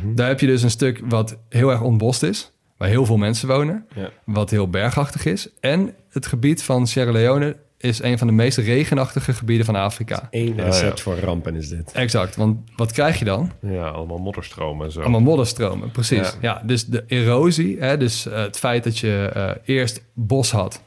[0.05, 3.49] Daar heb je dus een stuk wat heel erg ontbost is, waar heel veel mensen
[3.49, 4.11] wonen, Ja.
[4.25, 5.49] wat heel bergachtig is.
[5.61, 10.29] En het gebied van Sierra Leone is een van de meest regenachtige gebieden van Afrika.
[10.31, 10.65] Eén ja.
[10.65, 11.93] recept voor rampen is dit.
[11.93, 13.53] Exact, want wat krijg je dan?
[13.61, 15.01] Ja, allemaal modderstromen en zo.
[15.01, 16.19] Allemaal modderstromen, precies.
[16.19, 16.35] Ja.
[16.41, 20.83] Ja, dus de erosie, hè, dus eh, het feit dat je eh, eerst bos had,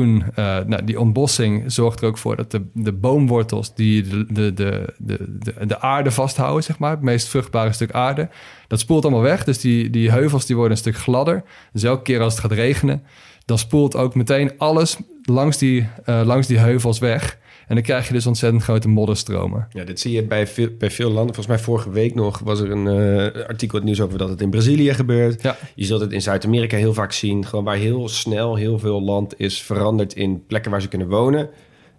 [0.00, 4.54] eh, nou, die ontbossing zorgt er ook voor dat de, de boomwortels die de, de,
[4.54, 8.28] de, de, de, de aarde vasthouden, zeg maar, het meest vruchtbare stuk aarde,
[8.68, 9.44] dat spoelt allemaal weg.
[9.44, 11.44] Dus die, die heuvels die worden een stuk gladder.
[11.72, 13.02] Dus elke keer als het gaat regenen,
[13.44, 17.38] dan spoelt ook meteen alles langs die, eh, langs die heuvels weg.
[17.72, 19.66] En dan krijg je dus ontzettend grote modderstromen.
[19.70, 21.34] Ja, dit zie je bij veel, bij veel landen.
[21.34, 24.28] Volgens mij vorige week nog was er een eh, artikel in het nieuws over dat
[24.28, 25.42] het in Brazilië gebeurt.
[25.42, 25.56] Ja.
[25.74, 27.46] Je zult het in Zuid-Amerika heel vaak zien.
[27.46, 31.50] Gewoon waar heel snel heel veel land is veranderd in plekken waar ze kunnen wonen.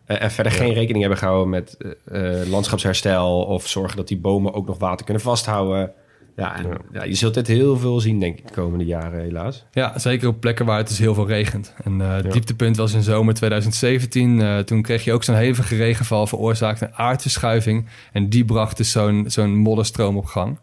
[0.06, 4.54] Eh, en verder geen rekening hebben gehouden met eh, landschapsherstel of zorgen dat die bomen
[4.54, 5.92] ook nog water kunnen vasthouden.
[6.36, 7.04] Ja, en, ja.
[7.04, 9.66] je zult dit heel veel zien, denk ik, de komende jaren, helaas.
[9.72, 11.74] Ja, zeker op plekken waar het dus heel veel regent.
[11.84, 14.42] En eh, het dieptepunt was in zomer 2017.
[14.42, 17.86] Eh, toen kreeg je ook zo'n hevige regenval veroorzaakt een aardverschuiving.
[18.12, 20.58] En die bracht dus zo'n zo'n modderstroom op gang.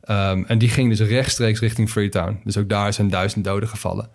[0.00, 2.40] Ehm, en die ging dus rechtstreeks richting Freetown.
[2.44, 4.08] Dus ook daar zijn duizend doden gevallen.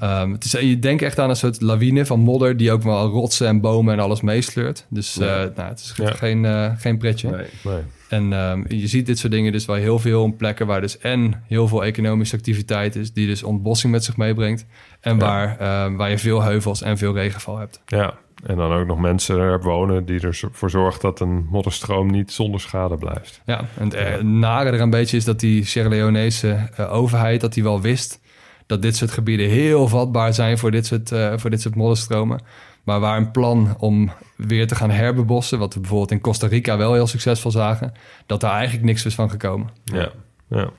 [0.00, 2.56] Ehm, het is, je denkt echt aan een soort lawine van modder...
[2.56, 4.86] die ook wel rotsen en bomen en alles meesleurt.
[4.88, 6.10] Dus eh, nou, het is Ja.
[6.10, 7.30] geen, eh, geen pretje.
[7.30, 7.46] Nee.
[7.64, 7.82] Nee.
[8.14, 10.98] En ehm, je ziet dit soort dingen dus wel heel veel op plekken waar dus
[10.98, 14.66] en heel veel economische activiteit is, die dus ontbossing met zich meebrengt.
[15.00, 17.80] En waar, ehm, waar je veel heuvels en veel regenval hebt.
[17.86, 18.14] Ja,
[18.46, 22.60] en dan ook nog mensen er wonen die ervoor zorgen dat een modderstroom niet zonder
[22.60, 23.40] schade blijft.
[23.44, 27.40] Ja, en het eh, nare er een beetje is dat die Sierra Leonese eh, overheid,
[27.40, 28.20] dat die wel wist
[28.66, 32.40] dat dit soort gebieden heel vatbaar zijn voor dit soort, eh, voor dit soort modderstromen.
[32.84, 36.76] Maar waar een plan om weer te gaan herbebossen, wat we bijvoorbeeld in Costa Rica
[36.76, 37.92] wel heel succesvol zagen,
[38.26, 39.68] dat daar eigenlijk niks is van gekomen.
[39.84, 40.10] Ja.
[40.48, 40.70] ja.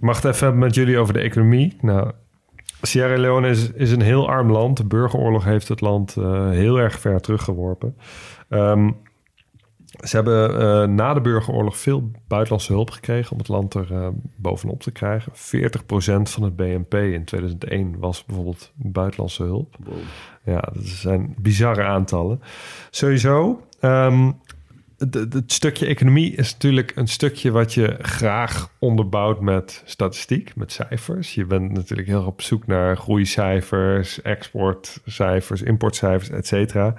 [0.00, 1.76] Ik mag het even hebben met jullie over de economie.
[1.80, 2.10] Nou,
[2.82, 4.76] Sierra Leone is, is een heel arm land.
[4.76, 7.96] De burgeroorlog heeft het land eh, heel erg ver teruggeworpen.
[8.48, 8.90] Ehm,
[10.04, 14.08] ze hebben eh, na de burgeroorlog veel buitenlandse hulp gekregen om het land er eh,
[14.36, 15.32] bovenop te krijgen.
[15.32, 15.36] 40%
[16.22, 19.76] van het BNP in 2001 was bijvoorbeeld buitenlandse hulp.
[20.44, 22.40] Ja, dat zijn bizarre aantallen.
[22.90, 24.30] Sowieso, ehm,
[25.08, 31.34] het, stukje economie is natuurlijk een stukje wat je graag onderbouwt met statistiek, met cijfers.
[31.34, 36.94] Je bent natuurlijk heel op zoek naar groeicijfers, exportcijfers, importcijfers, et cetera.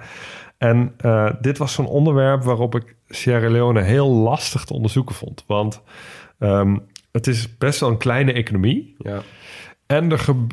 [0.58, 5.44] En eh, dit was zo'n onderwerp waarop ik Sierra Leone heel lastig te onderzoeken vond.
[5.46, 5.82] Want
[6.38, 6.78] ehm,
[7.12, 8.94] het is best wel een kleine economie.
[8.98, 9.22] Ja.
[9.92, 10.46] En er ge-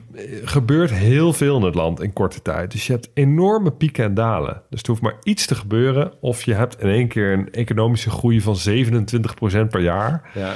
[0.44, 2.72] gebeurt heel veel in het land in korte tijd.
[2.72, 4.62] Dus je hebt enorme pieken en dalen.
[4.70, 6.12] Dus er hoeft maar iets te gebeuren.
[6.22, 10.30] Of je hebt in één keer een economische groei van 27% per jaar.
[10.36, 10.54] Ja.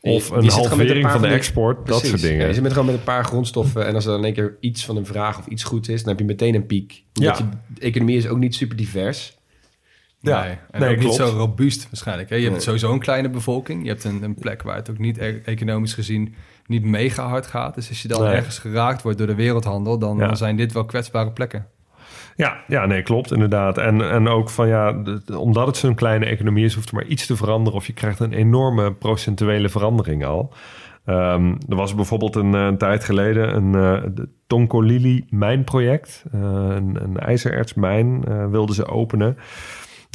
[0.00, 1.86] Of een halvering van de export.
[1.86, 2.40] Dat soort dingen.
[2.40, 3.86] Ja, je zit met gewoon met een paar grondstoffen.
[3.86, 6.00] En als er dan in één keer iets van een vraag of iets goed is,
[6.00, 7.02] dan heb je meteen een piek.
[7.14, 7.44] Omdat Ja.
[7.44, 9.36] je, de economie is ook niet super divers.
[10.26, 12.28] Ja, Nee, en nee, ook niet zo robuust waarschijnlijk.
[12.28, 12.34] Hè?
[12.36, 12.62] Je hebt Nee.
[12.64, 13.82] sowieso een kleine bevolking.
[13.82, 16.34] Je hebt een, een plek waar het ook niet e- economisch gezien
[16.66, 17.74] niet mega hard gaat.
[17.74, 18.34] Dus als je dan Nee.
[18.34, 20.34] ergens geraakt wordt door de wereldhandel, dan, Ja.
[20.34, 21.66] zijn dit wel kwetsbare plekken.
[22.36, 23.78] Ja, ja, nee, klopt inderdaad.
[23.78, 27.04] En, en ook van ja, de- omdat het zo'n kleine economie is, hoeft er maar
[27.06, 30.52] iets te veranderen of je krijgt een enorme procentuele verandering al.
[31.04, 33.74] Ehm, er was bijvoorbeeld een, eh, een tijd geleden een
[34.16, 39.36] uh, Tonkolili mijnproject, uh, een, een ijzerertsmijn uh, wilden ze openen.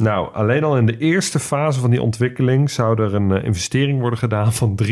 [0.00, 4.00] Nou, alleen al in de eerste fase van die ontwikkeling zou er een uh, investering
[4.00, 4.86] worden gedaan van 63%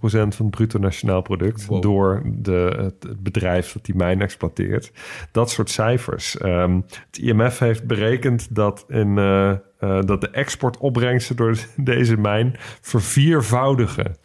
[0.00, 1.82] van het bruto nationaal product Wow.
[1.82, 4.92] door de, het, het bedrijf dat die mijn exploiteert.
[5.32, 6.42] Dat soort cijfers.
[6.42, 12.56] Um, het IMF heeft berekend dat, in, uh, uh, dat de exportopbrengsten door deze mijn
[12.80, 14.16] verviervoudigen.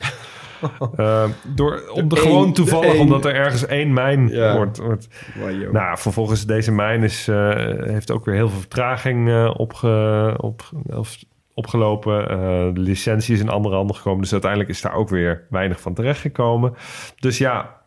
[0.99, 1.23] Uh,
[1.55, 4.55] door, om de, De gewoon toevallig, de omdat er ergens één mijn Ja.
[4.55, 9.27] wordt, wordt Wow, nou, vervolgens deze mijn is, uh, heeft ook weer heel veel vertraging
[9.27, 11.17] uh, opge, op, of,
[11.53, 12.21] opgelopen.
[12.21, 12.37] Uh,
[12.73, 14.21] de licentie is in andere handen gekomen.
[14.21, 16.73] Dus uiteindelijk is daar ook weer weinig van terechtgekomen.
[17.19, 17.81] Dus ja,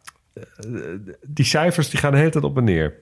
[1.27, 2.95] die cijfers die gaan de hele tijd op en neer.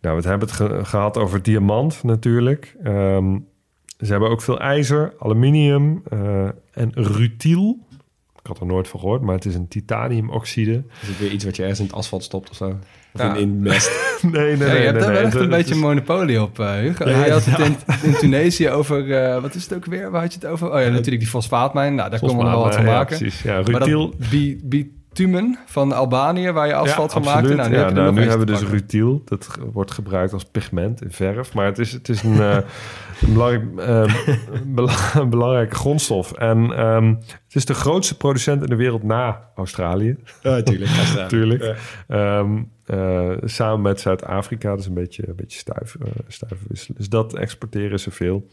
[0.00, 2.76] Nou, we hebben het ge gehad over diamant natuurlijk.
[2.84, 3.50] Um,
[3.98, 6.02] ze hebben ook veel ijzer, aluminium
[6.72, 7.78] en rutiel.
[8.42, 10.84] Ik had er nooit van gehoord, maar het is een titaniumoxide.
[11.02, 12.66] Is het weer iets wat je ergens in het asfalt stopt of zo?
[13.14, 13.34] Of Ja.
[13.34, 14.18] in, in mest?
[14.22, 14.68] nee, nee, nee.
[14.68, 15.16] Ja, je hebt nee, daar nee.
[15.16, 17.08] wel echt een beetje is- monopolie op, uh, Hugo.
[17.08, 19.12] Ja, je had het in, in Tunesië over...
[19.24, 20.10] eh, wat is het ook weer?
[20.10, 20.72] Waar had je het over?
[20.72, 21.94] Oh ja, natuurlijk die fosfaatmijn.
[21.94, 23.16] Nou, daar kon men wel wat van ja, maken.
[23.18, 23.42] precies.
[23.42, 24.14] Ja, Maar rutiel.
[24.18, 24.60] dat bi-
[25.12, 27.22] bitumen van Albanië, waar je asfalt van.
[27.22, 29.22] Nou, nu, ja, je er nou, nog nu hebben we dus rutiel.
[29.24, 31.54] Dat ge- wordt gebruikt als pigment in verf.
[31.54, 32.56] Maar het is, het is een, eh,
[33.20, 34.14] een, belangrijk, eh,
[34.66, 36.32] bela- een belangrijke grondstof.
[36.32, 40.16] En ehm, het is de grootste producent in de wereld na Australië.
[40.42, 40.90] Ja, natuurlijk.
[41.14, 41.62] Natuurlijk.
[42.08, 44.70] Ehm, eh, samen met Zuid-Afrika.
[44.70, 46.48] Dat is een beetje, een beetje stuif, eh.
[46.94, 48.46] Dus dat exporteren ze veel.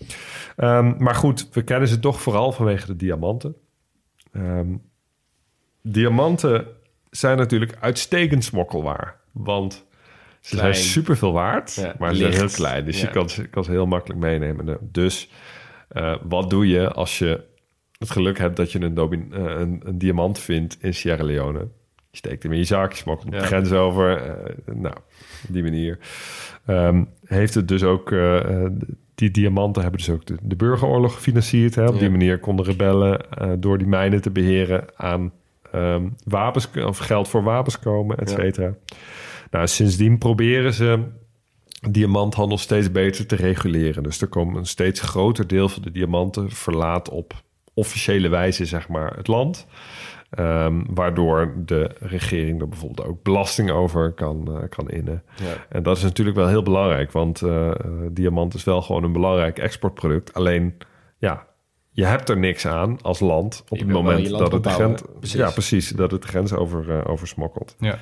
[0.56, 3.56] Ehm, maar goed, we kennen ze toch vooral vanwege de diamanten.
[4.32, 4.68] Ehm,
[5.82, 6.66] diamanten
[7.10, 9.16] zijn natuurlijk uitstekend smokkelwaar.
[9.32, 9.86] Want
[10.40, 10.74] ze Klein.
[10.76, 12.86] zijn superveel waard, Ja, maar ze zijn heel klein.
[12.86, 13.08] Dus Ja.
[13.08, 14.78] je kan ze, kan ze heel makkelijk meenemen.
[14.82, 15.30] Dus
[15.88, 17.44] eh, wat doe je als je
[17.98, 21.60] het geluk hebt dat je een, eh, een, een diamant vindt in Sierra Leone?
[22.12, 23.40] Je steekt hem in je zak, je smokkelt Ja.
[23.40, 24.18] de grens over.
[24.18, 24.96] eh, nou,
[25.48, 25.98] op die manier.
[26.66, 28.14] Ehm, heeft het dus ook...
[29.16, 31.76] die diamanten hebben dus ook de, de burgeroorlog gefinancierd.
[31.76, 31.86] Hè?
[31.86, 32.00] Op Ja.
[32.00, 33.22] die manier konden rebellen
[33.62, 35.32] door die mijnen te beheren aan
[35.72, 38.36] ehm, wapens of geld voor wapens komen, et Ja.
[38.36, 38.74] cetera.
[39.52, 41.00] Nou, sindsdien proberen ze
[41.90, 44.04] diamanthandel steeds beter te reguleren.
[44.04, 47.34] Dus er komt een steeds groter deel van de diamanten verlaat op
[47.74, 49.68] officiële wijze, zeg maar, het land.
[50.30, 55.24] Ehm, waardoor de regering er bijvoorbeeld ook belasting over kan, eh, kan innen.
[55.36, 55.54] Ja.
[55.70, 57.76] En dat is natuurlijk wel heel belangrijk, want eh, eh,
[58.12, 60.34] diamant is wel gewoon een belangrijk exportproduct.
[60.34, 60.78] Alleen,
[61.18, 61.48] ja,
[62.00, 65.40] je hebt er niks aan als land op Je het moment dat het, grens, precies.
[65.40, 67.76] ja, precies, dat het de grens over, eh, oversmokkelt.
[67.80, 67.98] Ja.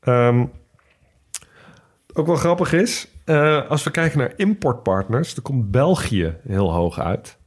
[0.00, 0.44] Ehm,
[2.12, 6.98] ook wel grappig is, eh, als we kijken naar importpartners, dan komt België heel hoog
[6.98, 7.37] uit.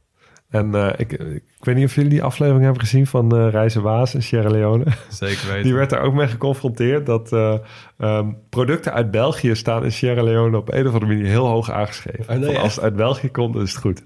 [0.52, 3.82] En eh, ik, ik weet niet of jullie die aflevering hebben gezien van eh Reizen
[3.82, 4.84] Waas in Sierra Leone.
[5.08, 5.62] Zeker weten.
[5.62, 7.54] Die werd daar ook mee geconfronteerd dat eh,
[7.98, 11.70] ehm, producten uit België staan in Sierra Leone op een of andere manier heel hoog
[11.70, 12.34] aangeschreven.
[12.34, 14.02] Oh, nee, als het uit België komt, dan is het goed.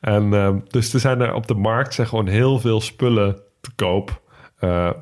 [0.00, 3.70] En ehm, dus er zijn er op de markt zijn gewoon heel veel spullen te
[3.76, 4.22] koop.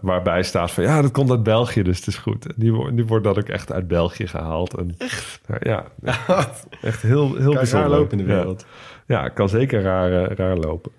[0.01, 2.47] waarbij staat van ja, dat komt uit België, dus het is goed.
[2.47, 4.75] En die, wo- die wordt dan ook echt uit België gehaald.
[4.79, 4.97] En,
[5.47, 5.85] nou ja,
[6.83, 7.91] echt heel, heel bijzonder.
[7.91, 8.61] lopen in de wereld.
[8.61, 8.67] Ja,
[9.21, 10.93] het kan zeker raar, eh, raar lopen.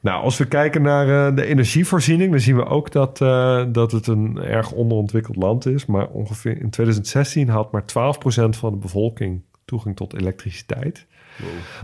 [0.00, 3.92] Nou, als we kijken naar eh, de energievoorziening, dan zien we ook dat, eh, dat
[3.92, 5.86] het een erg onderontwikkeld land is.
[5.86, 11.06] Maar ongeveer in 2016 had maar 12% van de bevolking toegang tot elektriciteit.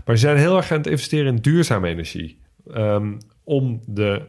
[0.05, 2.39] Maar ze zijn heel erg aan het investeren in duurzame energie.
[2.73, 3.13] Ehm,
[3.43, 4.21] om de,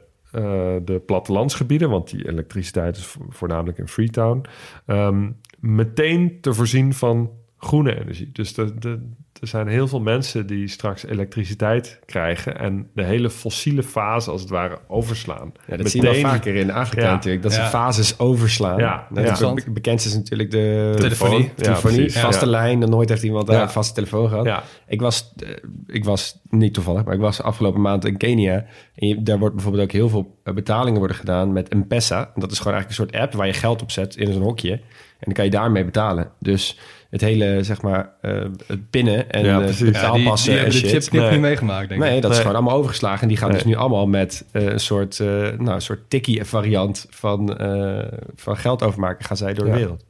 [0.84, 4.44] de plattelandsgebieden, want die elektriciteit is vo- voornamelijk in Freetown,
[4.86, 8.30] ehm, meteen te voorzien van groene energie.
[8.32, 9.10] Dus de, de,
[9.40, 14.40] er zijn heel veel mensen die straks elektriciteit krijgen en de hele fossiele fase als
[14.40, 15.52] het ware overslaan.
[15.66, 17.12] Ja, dat zie je wel vaker in Afrika Ja.
[17.12, 17.42] natuurlijk.
[17.42, 17.66] Dat ze Ja.
[17.68, 18.78] fases overslaan.
[18.78, 19.32] Ja, Dat ja.
[19.32, 19.80] is be-
[20.14, 21.50] natuurlijk de Telefonie.
[21.54, 22.12] Telefonie.
[22.12, 22.50] vaste Ja.
[22.50, 22.82] lijn.
[22.82, 24.44] En nooit heeft iemand daar een vaste telefoon gehad.
[24.44, 24.62] Ja.
[24.86, 25.48] Ik was, eh,
[25.86, 28.64] ik was niet toevallig, maar ik was afgelopen maand in Kenia.
[28.94, 32.30] En je- daar wordt bijvoorbeeld ook heel veel eh, betalingen worden gedaan met M-Pesa.
[32.34, 34.72] Dat is gewoon eigenlijk een soort app waar je geld op zet in zo'n hokje.
[34.72, 36.30] En dan kan je daarmee betalen.
[36.38, 36.78] Dus
[37.10, 39.78] het hele, zeg maar, eh, het pinnen en Ja, eh, precies.
[39.78, 41.30] Ja, die, die en hebben de Nee.
[41.30, 42.08] niet meegemaakt, denk ik.
[42.08, 43.22] Nee, dat is gewoon allemaal overgeslagen.
[43.22, 46.44] En die gaan dus nu allemaal met eh, een soort, eh nou, een soort tikkie
[46.44, 49.24] variant van, eh, van geld overmaken.
[49.24, 50.04] Gaan zij door de wereld.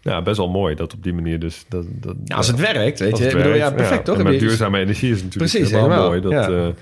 [0.00, 1.64] Ja, best wel mooi dat op die manier dus...
[1.68, 3.24] Dat, dat, Ja, als het werkt, weet je.
[3.24, 4.18] het Ik bedoel, ja, perfect toch?
[4.18, 6.20] En met duurzame energie is natuurlijk Precies, helemaal, mooi.
[6.20, 6.74] Dat,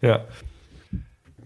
[0.00, 0.24] Ja.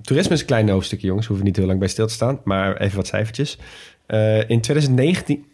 [0.02, 1.26] Toerisme is een klein hoofdstukje, jongens.
[1.26, 2.40] Hoeven niet heel lang bij stil te staan.
[2.44, 3.58] Maar even wat cijfertjes.
[4.06, 5.44] Eh, in 2019...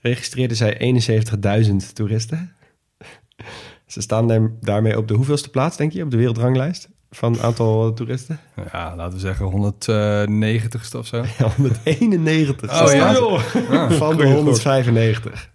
[0.00, 0.78] registreerden zij
[1.68, 2.52] 71.000 toeristen.
[3.86, 7.92] Ze staan daar- daarmee op de hoeveelste plaats, denk je, op de wereldranglijst van aantal
[7.92, 8.38] toeristen?
[8.72, 11.16] Ja, laten we zeggen 190ste of zo.
[11.38, 12.82] Ja, 191.
[12.82, 13.14] Oh, ja?
[13.90, 15.50] Van de 195.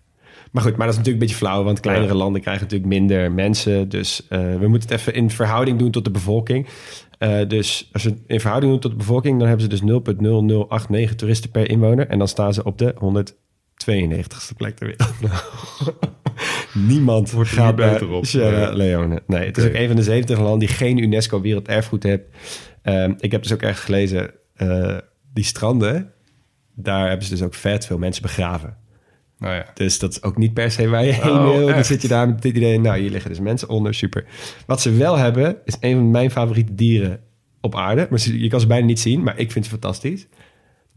[0.51, 2.17] Maar goed, maar dat is natuurlijk een beetje flauw, want kleinere Ja.
[2.17, 3.89] landen krijgen natuurlijk minder mensen.
[3.89, 6.67] Dus eh, we moeten het even in verhouding doen tot de bevolking.
[7.17, 9.81] Eh, dus als we het in verhouding doen tot de bevolking, dan hebben ze dus
[9.81, 12.07] 0,0089 toeristen per inwoner.
[12.07, 12.93] En dan staan ze op de
[13.86, 15.13] 192ste plek ter wereld.
[16.73, 18.25] Niemand Wordt er gaat beter op.
[18.25, 19.21] Sierra Leone.
[19.27, 22.23] Nee, het is ook een van de 70 landen die geen UNESCO Werelderfgoed heeft.
[22.81, 24.97] Ehm, ik heb dus ook ergens gelezen, eh,
[25.34, 26.11] die stranden,
[26.75, 28.77] daar hebben ze dus ook vet veel mensen begraven.
[29.38, 29.65] Nou ja.
[29.73, 31.65] Dus dat is ook niet per se waar je heen Oh, wil.
[31.65, 31.86] Dan echt?
[31.88, 34.25] zit je daar met dit idee, nou, hier liggen dus mensen onder, super.
[34.65, 37.19] Wat ze wel hebben, is een van mijn favoriete dieren
[37.61, 38.07] op aarde.
[38.09, 40.27] Maar je kan ze bijna niet zien, maar ik vind ze fantastisch.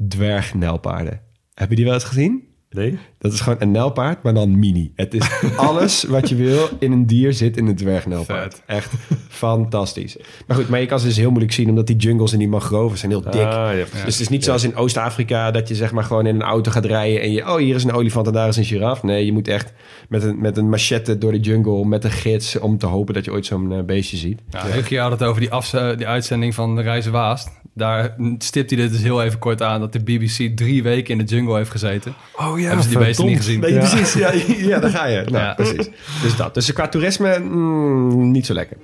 [0.09, 1.21] Dwergnelpaarden.
[1.55, 2.43] Heb je die wel eens gezien?
[2.77, 2.99] Nee?
[3.19, 4.93] Dat is gewoon een nijlpaard, maar dan mini.
[4.95, 8.63] Het is alles wat je wil in een dier zit in een dwergnijlpaard.
[8.67, 8.93] Echt
[9.29, 10.17] fantastisch.
[10.47, 11.69] Maar goed, maar je kan ze dus heel moeilijk zien...
[11.69, 13.35] omdat die jungles en die mangroven zijn heel dik.
[13.35, 14.05] Ah, ja, precies.
[14.05, 15.51] Dus het is niet zoals in Oost-Afrika...
[15.51, 17.21] dat je zeg maar gewoon in een auto gaat rijden...
[17.21, 19.03] en je, oh, hier is een olifant en daar is een giraf.
[19.03, 19.73] Nee, je moet echt
[20.09, 21.85] met een, met een machette door de jungle...
[21.85, 24.41] met een gids om te hopen dat je ooit zo'n eh, beestje ziet.
[24.51, 27.51] Ja, Hugje had het over die, afze- die uitzending van de Reizen Waast.
[27.75, 29.81] Daar stipt hij dit dus heel even kort aan...
[29.81, 32.15] dat de BBC drie weken in de jungle heeft gezeten.
[32.37, 33.61] Oh ja, Hebben ze die beesten niet gezien?
[33.61, 34.13] Nee, precies.
[34.13, 34.33] Ja,
[34.71, 35.23] ja, daar ga je.
[35.31, 35.89] Nou, precies.
[36.23, 36.55] Dus dat.
[36.55, 38.77] Dus qua toerisme, mm, niet zo lekker.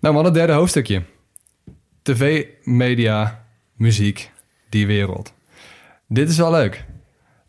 [0.00, 1.02] Nou man, het derde hoofdstukje.
[2.02, 3.44] TV, media,
[3.76, 4.30] muziek,
[4.68, 5.32] die wereld.
[6.08, 6.84] Dit is wel leuk.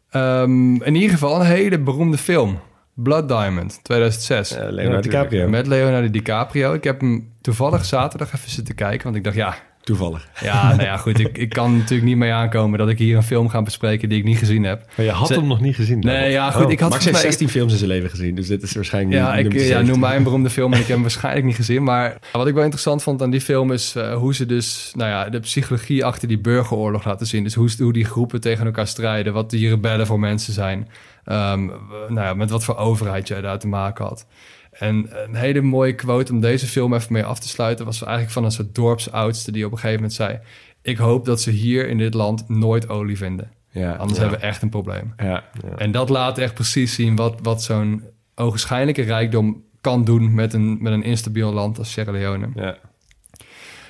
[0.10, 2.60] Ehm, in ieder geval een hele beroemde film.
[2.96, 4.52] Blood Diamond, 2006.
[4.56, 5.02] Eh, Leonardo.
[5.02, 5.48] DiCaprio.
[5.50, 6.74] Met Leonardo DiCaprio.
[6.74, 9.04] Ik heb hem toevallig zaterdag even zitten kijken.
[9.04, 10.28] Want ik dacht, ja, Toevallig.
[10.42, 11.20] ja, nou ja, goed.
[11.20, 14.18] Ik, ik kan natuurlijk niet mee aankomen dat ik hier een film ga bespreken die
[14.18, 14.86] ik niet gezien heb.
[14.98, 16.00] Maar je had Ze- hem nog niet gezien.
[16.00, 16.66] Nee, ja, goed.
[16.66, 16.72] Oh.
[16.72, 18.74] ik had Max heeft volgens mij- 16 films in zijn leven gezien, dus dit is
[18.74, 19.86] waarschijnlijk Ja, ik ja, 17.
[19.86, 21.84] noem mij een beroemde film en ik heb hem waarschijnlijk niet gezien.
[21.84, 25.10] Maar wat ik wel interessant vond aan die film is eh, hoe ze dus nou
[25.10, 27.44] ja, de psychologie achter die burgeroorlog laten zien.
[27.44, 30.88] Dus hoe, hoe die groepen tegen elkaar strijden, wat die rebellen voor mensen zijn.
[31.24, 31.66] Ehm,
[32.08, 34.26] nou ja, met wat voor overheid jij daar te maken had.
[34.72, 37.86] En een hele mooie quote om deze film even mee af te sluiten...
[37.86, 40.40] was eigenlijk van een soort dorpsoudste die op een gegeven moment zei...
[40.82, 43.52] ik hoop dat ze hier in dit land nooit olie vinden.
[43.70, 44.22] Ja, Anders ja.
[44.22, 45.14] hebben we echt een probleem.
[45.18, 45.44] Ja.
[45.78, 48.04] En dat laat echt precies zien wat, wat zo'n
[48.36, 52.50] ogenschijnlijke rijkdom kan doen met een, met een instabiel land als Sierra Leone.
[52.56, 52.78] Ja.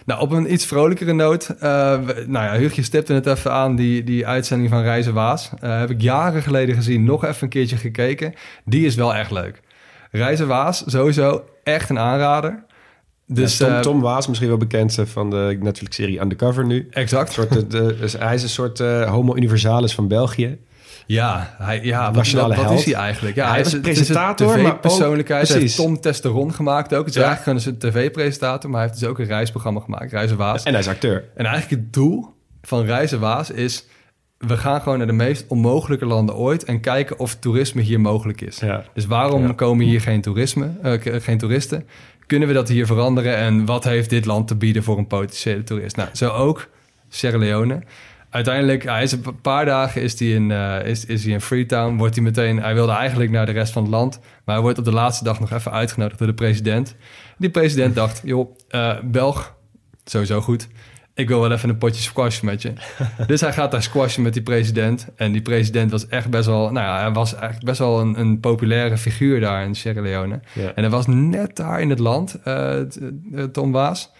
[0.05, 1.49] Nou, op een iets vrolijkere noot.
[1.49, 1.59] eh,
[2.03, 5.49] we- nou ja, Hugje stipte het even aan, die, die uitzending van Reizen Waas.
[5.59, 8.33] Eh, heb ik jaren geleden gezien, nog even een keertje gekeken.
[8.65, 9.61] Die is wel echt leuk.
[10.11, 12.63] Reizen Waas, sowieso echt een aanrader.
[13.27, 16.87] Dus, Ja, Tom, eh, Tom Waas, misschien wel bekend van de Netflix-serie Undercover nu.
[16.91, 17.27] Exact.
[17.27, 20.57] Een soort, de, de- hij is een soort homo universalis van België.
[21.05, 22.25] Ja, hij, ja wat,
[22.71, 23.35] is hij eigenlijk?
[23.35, 25.47] Ja, Hij is presentator, maar tv-persoonlijkheid.
[25.47, 25.75] Hij heeft.
[25.75, 27.05] Tom Testeron gemaakt ook.
[27.05, 27.27] Het is Ja.
[27.27, 30.63] eigenlijk gewoon een tv-presentator, maar hij heeft dus ook een reisprogramma gemaakt, Reizen Waas.
[30.63, 31.23] En hij is acteur.
[31.35, 33.85] En eigenlijk het doel van Reizen Waas is...
[34.37, 36.63] we gaan gewoon naar de meest onmogelijke landen ooit...
[36.63, 38.59] en kijken of toerisme hier mogelijk is.
[38.59, 38.83] Ja.
[38.93, 39.53] Dus waarom Ja.
[39.53, 41.87] komen hier geen, toerisme, eh, geen toeristen?
[42.27, 43.35] Kunnen we dat hier veranderen?
[43.37, 45.95] En wat heeft dit land te bieden voor een potentiële toerist?
[45.95, 46.67] Nou, zo ook
[47.09, 47.81] Sierra Leone.
[48.33, 51.97] Uiteindelijk, hij is een paar dagen is hij in, eh, is, is hij in Freetown.
[51.97, 54.19] Wordt hij meteen, hij wilde eigenlijk naar de rest van het land.
[54.45, 56.95] Maar hij wordt op de laatste dag nog even uitgenodigd door de president.
[57.37, 59.55] Die president dacht, joh, eh, Belg,
[60.05, 60.67] sowieso goed.
[61.13, 62.73] Ik wil wel even een potje squash met je.
[63.27, 65.07] dus hij gaat daar squashen met die president.
[65.15, 66.71] En die president was echt best wel...
[66.71, 70.39] Nou ja, hij was eigenlijk best wel een, een populaire figuur daar in Sierra Leone.
[70.53, 70.73] Ja.
[70.75, 72.79] En hij was net daar in het land, eh,
[73.51, 74.11] Tom Waas...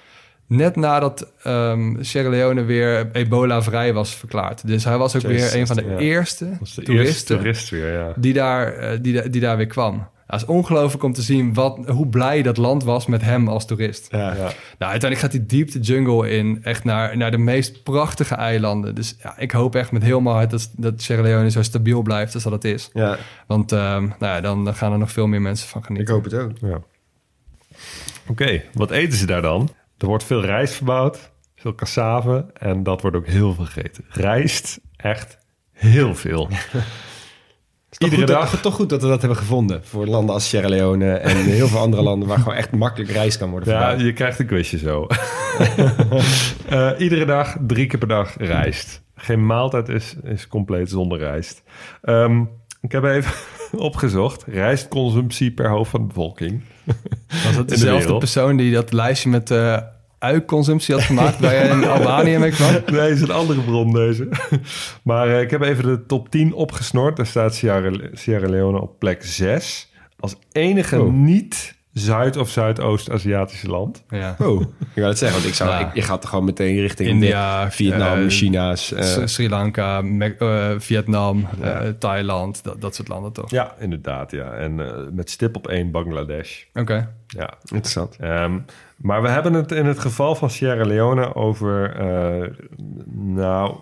[0.54, 4.68] net nadat ehm, Sierra Leone weer ebola-vrij was verklaard.
[4.68, 5.98] Dus hij was ook weer een van de 2016, ja.
[5.98, 6.46] eerste
[6.76, 8.14] de toeristen toerist weer, ja.
[8.16, 10.08] die daar, eh, die, die daar weer kwam.
[10.28, 13.66] Het is ongelooflijk om te zien wat, hoe blij dat land was met hem als
[13.66, 14.08] toerist.
[14.12, 14.20] Ja.
[14.20, 14.52] Ja.
[14.78, 18.96] Nou, uiteindelijk gaat hij diep de jungle in, echt naar, naar de meest prachtige eilanden.
[18.96, 22.02] Dus ja, ik hoop echt met heel mijn hart dat, dat Sierra Leone zo stabiel
[22.02, 22.90] blijft als dat het is.
[22.94, 26.14] ja, Want ehm, nou ja, dan gaan er nog veel meer mensen van ik genieten.
[26.14, 26.52] hoop het ook.
[26.62, 26.82] Ja.
[28.28, 29.70] Oké, wat eten ze daar dan?
[30.04, 34.06] Er wordt veel rijst verbouwd, veel cassave en dat wordt ook heel veel gegeten.
[34.10, 35.38] Rijst, echt
[35.72, 36.50] heel veel.
[37.98, 38.52] Iedere Iedere dag.
[38.52, 38.62] dag.
[38.62, 39.86] toch goed dat we dat hebben gevonden.
[39.86, 43.38] Voor landen als Sierra Leone en heel veel andere landen waar gewoon echt makkelijk rijst
[43.38, 44.02] kan worden Ja, verbouwd.
[44.06, 45.08] je krijgt een quizje zo.
[46.70, 49.02] Eh, iedere dag, drie keer per dag rijst.
[49.16, 51.64] Geen maaltijd is, is compleet zonder rijst.
[52.02, 52.42] Ehm,
[52.82, 53.34] ik heb even
[53.72, 54.44] opgezocht.
[54.48, 56.62] Rijstconsumptie per hoofd van de bevolking.
[57.44, 58.20] Was dat de dezelfde wereld.
[58.20, 59.78] persoon die dat lijstje met eh,
[60.24, 61.40] uiconsumptie had gemaakt...
[61.40, 62.72] waar jij in Albanië mee kwam?
[62.92, 64.28] Nee, is een andere bron deze.
[65.04, 67.16] Maar eh, ik heb even de top 10 opgesnord.
[67.18, 69.92] Daar staat Sierra, Sierra Leone op plek 6.
[70.20, 71.14] Als enige Oh.
[71.14, 74.04] niet Zuid- of Zuidoost-Aziatische land.
[74.10, 74.36] Ja.
[74.40, 74.62] Oh,
[74.94, 75.80] ik wou het zeggen, want ik zou, Ja.
[75.80, 78.92] ik, je gaat er gewoon meteen richting India, Vietnam, eh, China's.
[78.92, 83.50] eh, Sri Lanka, Me- eh, Vietnam, eh, Thailand, dat, dat soort landen toch?
[83.52, 84.32] Ja, inderdaad.
[84.32, 84.52] Ja.
[84.52, 86.62] En eh, met stip op 1 Bangladesh.
[86.74, 87.10] Oké.
[87.28, 87.54] Ja.
[87.64, 88.16] interessant.
[88.20, 88.58] Ehm,
[89.04, 91.96] maar we hebben het in het geval van Sierra Leone over...
[91.96, 92.50] eh,
[93.16, 93.76] nou,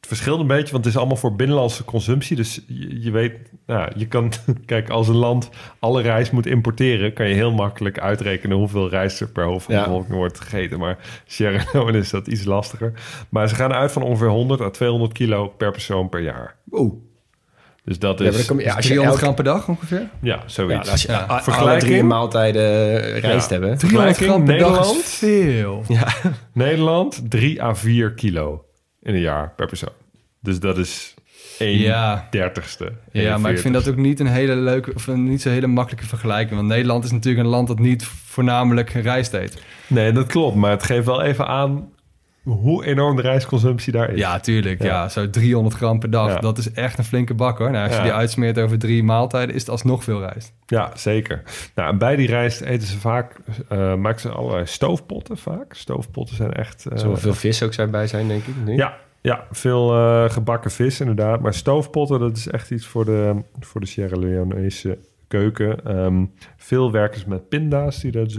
[0.00, 2.36] het verschilt een beetje, want het is allemaal voor binnenlandse consumptie.
[2.36, 3.34] Dus je, je weet,
[3.66, 4.32] nou, je kan...
[4.66, 7.12] Kijk, als een land alle rijst moet importeren...
[7.12, 9.86] kan je heel makkelijk uitrekenen hoeveel rijst er per hoofd van de Ja.
[9.86, 10.78] bevolking wordt gegeten.
[10.78, 12.92] Maar Sierra Leone is dat iets lastiger.
[13.28, 16.56] Maar ze gaan uit van ongeveer 100 à 200 kilo per persoon per jaar.
[16.70, 16.92] Oeh.
[17.88, 18.36] Dus dat Ja, is...
[18.36, 19.98] dan kom je, ja, als je 300 elke, gram per dag ongeveer?
[19.98, 20.90] Ja, ja, zoiets.
[20.90, 21.18] als je Ja.
[21.20, 21.90] a- alle Vergelijking?
[21.92, 22.62] drie maaltijden
[23.20, 23.52] rijst Ja.
[23.58, 23.78] hebben.
[23.78, 24.98] 300 gram per dag Nederland?
[24.98, 25.84] is veel.
[25.88, 26.06] Ja,
[26.52, 28.64] Nederland 3 à 4 kilo
[29.02, 29.92] in een jaar per persoon.
[30.40, 31.14] Dus dat is
[31.58, 32.26] 1 Ja.
[32.30, 32.92] dertigste.
[33.12, 33.90] Ja, maar ik vind dat 41ste.
[33.90, 36.56] ook niet een hele leuke of een niet zo hele makkelijke vergelijking.
[36.56, 39.62] Want Nederland is natuurlijk een land dat niet voornamelijk rijst eet.
[39.86, 40.56] Nee, dat klopt.
[40.56, 41.88] Maar het geeft wel even aan
[42.48, 44.18] hoe enorm de rijstconsumptie daar is.
[44.18, 44.82] Ja, tuurlijk.
[44.82, 44.86] Ja.
[44.88, 45.08] Ja.
[45.08, 46.28] zo 300 gram per dag.
[46.32, 46.38] Ja.
[46.38, 47.70] Dat is echt een flinke bak hoor.
[47.70, 48.04] Nou, als je Ja.
[48.04, 50.52] die uitsmeert over drie maaltijden, is het alsnog veel rijst.
[50.66, 51.42] Ja, zeker.
[51.74, 53.36] Nou, bij die rijst eten ze vaak,
[53.68, 55.74] eh maken ze allerlei stoofpotten vaak.
[55.74, 56.86] Stoofpotten zijn echt...
[56.86, 58.54] eh, er zal wel veel vis ook zijn bij zijn, denk ik.
[58.64, 58.78] niet?
[58.78, 61.40] Ja, ja veel eh, gebakken vis inderdaad.
[61.40, 65.84] Maar stoofpotten, dat is echt iets voor de, voor de Sierra Leonese keuken.
[65.84, 66.24] Ehm,
[66.56, 68.36] veel werkers met pinda's die daar dus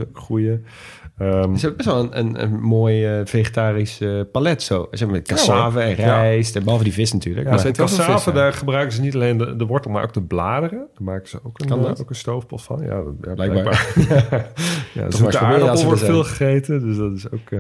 [1.20, 4.88] Ehm, Het is ook best wel een, een, een mooi eh, vegetarisch eh, palet zo.
[4.92, 5.96] Zeg maar, cassave en Ja.
[5.96, 6.56] rijst.
[6.56, 7.46] En behalve die vis natuurlijk.
[7.46, 10.22] Ja, maar- ze cassave, daar gebruiken ze niet alleen de, de wortel, maar ook de
[10.22, 10.78] bladeren.
[10.94, 12.02] Daar maken ze ook een, Kan eh, dat?
[12.02, 12.82] ook een stoofpot van.
[12.84, 13.92] Ja, dat- ja Blijkbaar.
[13.94, 14.48] blijkbaar.
[14.94, 17.50] ja, zoete aardappel wordt veel gegeten, dus dat is ook...
[17.52, 17.60] eh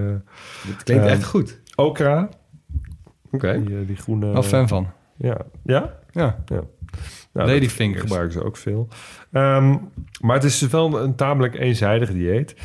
[0.68, 1.60] Het klinkt Ehm, echt goed.
[1.76, 2.30] okra,
[3.32, 3.64] Oké.
[3.66, 4.32] die, die groene...
[4.32, 4.88] Wel fan van.
[5.18, 5.94] Ja, ja?
[6.12, 6.44] Ja.
[6.46, 6.62] ja.
[7.34, 8.00] Nou, Ladyfingers.
[8.00, 8.88] dat gebruiken ze ook veel.
[9.32, 9.76] Ehm,
[10.22, 12.56] maar het is dus wel een, een tamelijk eenzijdig dieet.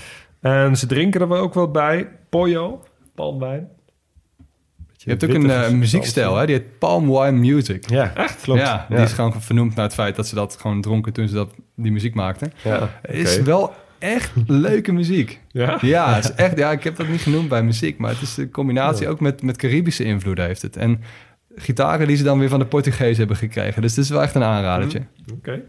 [0.44, 2.08] En ze drinken er wel ook wat bij.
[2.28, 2.82] Pollo,
[3.14, 3.68] palmwijn.
[4.96, 6.46] Je hebt ook een eh, muziekstijl, hè?
[6.46, 7.88] Die heet Palm Wine Music.
[7.88, 8.42] Ja, echt?
[8.42, 8.60] Klopt.
[8.60, 11.34] Ja, die is gewoon vernoemd naar het feit dat ze dat gewoon dronken toen ze
[11.34, 12.52] dat, die muziek maakten.
[12.64, 12.90] Ja.
[13.02, 15.40] Het is wel echt leuke muziek.
[15.48, 15.78] Ja?
[15.80, 18.36] Ja, het is echt, ja, ik heb dat niet genoemd bij muziek, maar het is
[18.36, 20.76] een combinatie ook met, met Caribische invloeden heeft het.
[20.76, 21.00] En
[21.56, 23.82] gitaren die ze dan weer van de Portugezen hebben gekregen.
[23.82, 25.02] Dus het is wel echt een aanradertje.
[25.32, 25.62] Oké.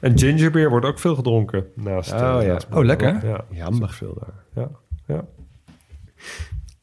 [0.00, 1.66] En gingerbeer wordt ook veel gedronken.
[1.74, 2.52] Naast, eh, Oh, ja.
[2.52, 3.26] naast Oh, lekker.
[3.26, 3.88] Ja, Jammer.
[3.90, 4.64] veel daar.
[4.64, 4.70] Ja,
[5.14, 5.24] ja.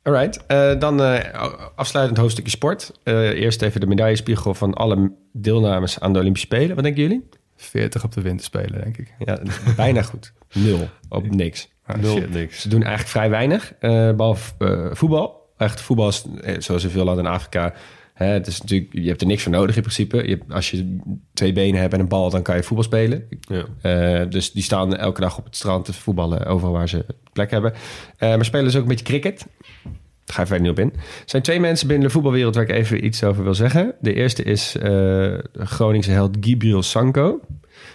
[0.04, 1.44] Alright, eh, dan eh,
[1.76, 2.92] afsluitend hoofdstukje sport.
[3.04, 6.76] Eh, eerst even de medaillespiegel van alle deelnames aan de Olympische Spelen.
[6.76, 7.30] Wat denken jullie?
[7.56, 9.14] 40 op de winterspelen, denk ik.
[9.20, 9.40] Ja,
[9.76, 10.34] bijna goed.
[10.54, 11.70] Nul op niks.
[11.86, 12.30] Ah, Nul, shit.
[12.34, 12.62] niks.
[12.62, 15.54] Ze doen eigenlijk vrij weinig, eh, behalve eh, voetbal.
[15.58, 17.74] Echt voetbal is, eh, zoals in veel landen in Afrika...
[18.18, 20.18] Hè, het is natuurlijk, je hebt er niks voor nodig in principe.
[20.18, 20.98] Je hebt, als je
[21.34, 23.24] twee benen hebt en een bal, dan kan je voetbal spelen.
[23.40, 23.66] Ja.
[23.82, 27.52] Eh, dus die staan elke dag op het strand te voetballen overal waar ze plek
[27.52, 27.74] hebben.
[28.18, 29.46] Eh, maar spelen dus ook een beetje cricket.
[29.84, 30.94] Daar ga ik verder niet op in.
[30.94, 33.94] Er zijn twee mensen binnen de voetbalwereld waar ik even iets over wil zeggen.
[34.02, 37.40] De eerste is de Groningse held Gibril Sanko.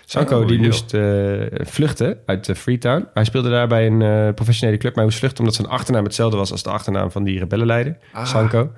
[0.05, 0.67] Sanko Oh, die joh.
[0.67, 0.97] moest
[1.71, 3.07] vluchten uit eh, Freetown.
[3.15, 6.37] Hij speelde daar bij een professionele club, maar hij moest vluchten omdat zijn achternaam hetzelfde
[6.37, 8.73] was als de achternaam van die rebellenleider, Sanko.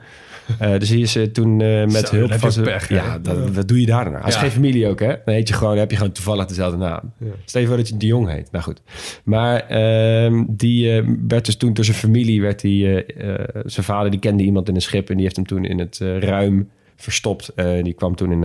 [0.59, 2.66] Eh, dus hij is toen eh, met Zo, hulp van je zijn...
[2.66, 2.95] pech, hè?
[2.95, 4.14] ja, dat, wat doe je daar dan?
[4.14, 4.40] Hij is Ja.
[4.40, 5.14] geen familie ook, hè?
[5.24, 7.12] Dan heet je gewoon, heb je gewoon toevallig dezelfde naam.
[7.45, 8.51] Stel je voor dat je de Jong heet.
[8.51, 8.82] Nou goed.
[9.24, 13.34] Maar ehm, die eh, werd dus toen door zijn familie, werd hij, eh,
[13.64, 15.99] zijn vader die kende iemand in een schip en die heeft hem toen in het
[16.18, 17.53] ruim verstopt.
[17.82, 18.42] Die kwam toen in,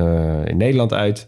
[0.47, 1.27] in Nederland uit.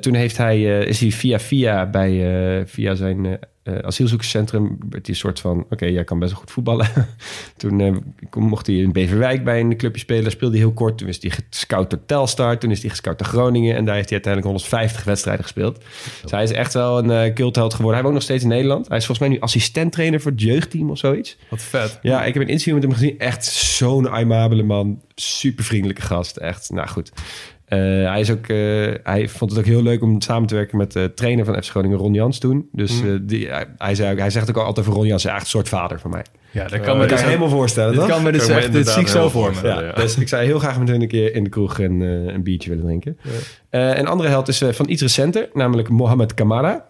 [0.00, 3.38] Toen heeft hij, is hij via via bij via zijn
[3.76, 6.88] eh, asielzoekerscentrum werd hij een soort van oké, jij kan best wel goed voetballen.
[7.56, 10.98] toen kon- mocht hij in Beverwijk bij een clubje spelen, speelde hij heel kort.
[10.98, 14.10] Toen is hij gescout door Telstar, toen is hij gescout door Groningen en daar heeft
[14.10, 15.82] hij uiteindelijk 150 wedstrijden gespeeld.
[16.22, 17.94] Dus hij is echt wel een eh cultheld geworden.
[17.94, 18.88] Hij woont nog steeds in Nederland.
[18.88, 21.36] Hij is volgens mij nu assistenttrainer voor het jeugdteam of zoiets.
[21.50, 21.98] Wat vet.
[22.02, 23.18] Ja, ik heb een interview met hem gezien.
[23.18, 25.02] Echt zo'n aimabele man.
[25.14, 26.36] Super vriendelijke gast.
[26.36, 27.12] Echt, nou goed.
[27.68, 27.78] Eh,
[28.10, 28.56] hij, is ook, eh,
[29.02, 31.70] hij vond het ook heel leuk om samen te werken met de trainer van FC
[31.70, 32.68] Groningen, Ron Jans toen.
[32.72, 35.24] Dus eh, die, hij, hij, zei ook, hij zegt ook al altijd voor Ron Jans,
[35.24, 36.22] echt een soort vader van mij.
[36.50, 38.08] Ja, dat Eh, kan me Dat dus helemaal voorstellen, Dit toch?
[38.10, 39.54] kan me dus echt, dit zie ik zo voor me.
[39.54, 39.84] voorstellen.
[39.84, 42.34] Ja, dus ik zou heel graag met hun een keer in de kroeg een, eh,
[42.34, 43.18] een biertje willen drinken.
[43.70, 46.86] Eh, een andere held is eh, van iets recenter, namelijk Mohamed Kamara.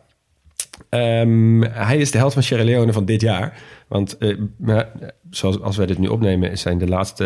[0.89, 3.59] Ehm, hij is de held van Sierra Leone van dit jaar.
[3.89, 4.89] Want eh, maar,
[5.31, 7.25] zoals als wij dit nu opnemen, zijn de laatste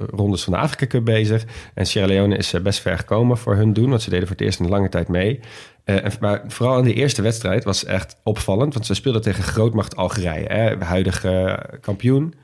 [0.00, 1.44] eh, rondes van de Afrika Cup bezig.
[1.74, 4.36] En Sierra Leone is eh, best ver gekomen voor hun doen, want ze deden voor
[4.36, 5.40] het eerst in lange tijd mee.
[5.84, 9.96] En- maar vooral in de eerste wedstrijd was echt opvallend, want ze speelden tegen grootmacht
[9.96, 12.34] Algerije, hè, huidige kampioen.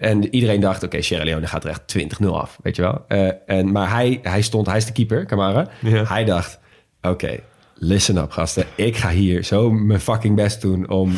[0.00, 1.82] En iedereen dacht, oké, Sierra Leone gaat er echt
[2.22, 3.04] 20-0 af, weet je wel.
[3.46, 5.68] En, maar hij, hij stond, hij is de keeper, Kamara.
[5.80, 6.04] Ja.
[6.04, 6.58] Hij dacht,
[7.02, 7.38] oké,
[7.78, 8.64] listen up gasten.
[8.74, 11.12] Ik ga hier zo mijn fucking best doen om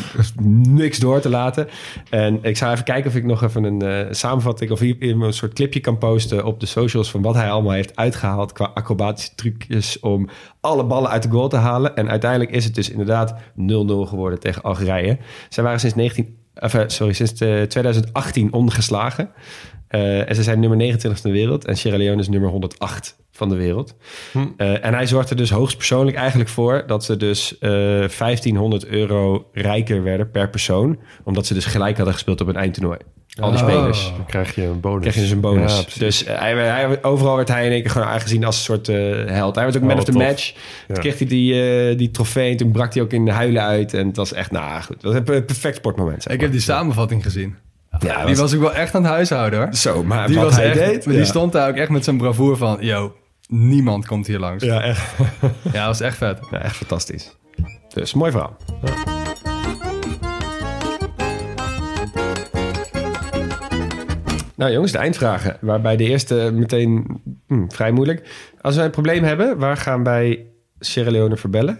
[0.69, 1.67] niks door te laten.
[2.09, 5.53] En ik zou even kijken of ik nog even een eh, samenvatting of een soort
[5.53, 9.99] clipje kan posten op de socials van wat hij allemaal heeft uitgehaald qua acrobatische trucjes
[9.99, 10.29] om
[10.61, 11.95] alle ballen uit de goal te halen.
[11.95, 13.35] En uiteindelijk is het dus inderdaad 0-0
[14.07, 15.17] geworden tegen Algerije.
[15.49, 19.29] Zij waren sinds 19, of, eh, sorry, sinds eh, 2018 ongeslagen.
[19.89, 21.65] Eh, en ze zijn nummer 29 van de wereld.
[21.65, 23.95] En Sierra Leone is nummer 108 van de wereld.
[24.57, 26.83] Eh, en hij zorgt er dus hoogstpersoonlijk eigenlijk voor...
[26.87, 30.99] dat ze dus eh 1500 euro rijker werden per persoon.
[31.23, 32.97] Omdat ze dus gelijk hadden gespeeld op een eindtoernooi.
[33.39, 33.67] Al die Oh.
[33.69, 34.11] spelers.
[34.15, 34.99] Dan krijg je een bonus.
[34.99, 35.77] Krijg je dus een bonus.
[35.93, 38.89] Ja, dus hij, hij, overal werd hij in één keer gewoon aangezien als een soort
[38.89, 38.95] eh,
[39.33, 39.55] held.
[39.55, 40.21] Hij werd ook man Oh, of the tof.
[40.21, 40.53] match.
[40.53, 40.93] Ja.
[40.93, 43.61] Toen kreeg hij die, eh, die trofee en toen brak hij ook in de huilen
[43.63, 43.93] uit.
[43.93, 46.23] En het was echt, nou goed, dat was een perfect sportmoment.
[46.23, 47.55] zeg Ik heb die samenvatting gezien.
[47.99, 49.73] Ja, Die was ook wel echt aan het huishouden hoor.
[49.73, 51.03] Zo, maar Die, wat was hij echt, deed...
[51.03, 51.11] ja.
[51.11, 52.77] die stond daar ook echt met zijn bravoer van...
[52.79, 53.15] Yo,
[53.47, 54.63] niemand komt hier langs.
[54.63, 55.17] Ja, Ja, echt,
[55.63, 56.39] dat was echt vet.
[56.51, 57.37] ja, echt fantastisch.
[57.93, 58.57] Dus, mooi verhaal.
[64.55, 65.57] Nou jongens, de eindvragen.
[65.61, 68.49] Waarbij de eerste meteen hm, vrij moeilijk.
[68.61, 70.45] Als wij een probleem hebben, waar gaan wij
[70.79, 71.79] Sierra Leone verbellen?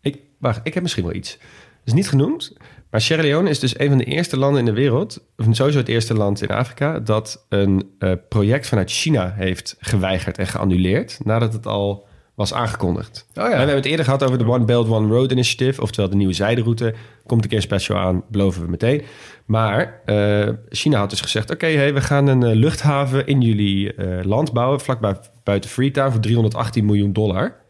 [0.00, 1.38] Ik, wacht, ik heb misschien wel iets.
[1.38, 1.46] Dat
[1.84, 2.56] is niet genoemd.
[2.92, 5.24] Maar Sierra Leone is dus een van de eerste landen in de wereld...
[5.36, 6.98] of sowieso het eerste land in Afrika...
[6.98, 11.18] dat een eh, project vanuit China heeft geweigerd en geannuleerd...
[11.24, 13.26] nadat het al was aangekondigd.
[13.34, 15.82] Oh En we hebben het eerder gehad over de One Belt, One Road Initiative...
[15.82, 16.94] oftewel de nieuwe zijderoute.
[17.26, 19.02] Komt een keer special aan, beloven we meteen.
[19.44, 21.50] Maar eh, China had dus gezegd...
[21.50, 24.80] oké, hey, we gaan een eh, luchthaven in jullie land bouwen...
[24.80, 27.60] vlakbij buiten Freetown voor 318 miljoen dollar...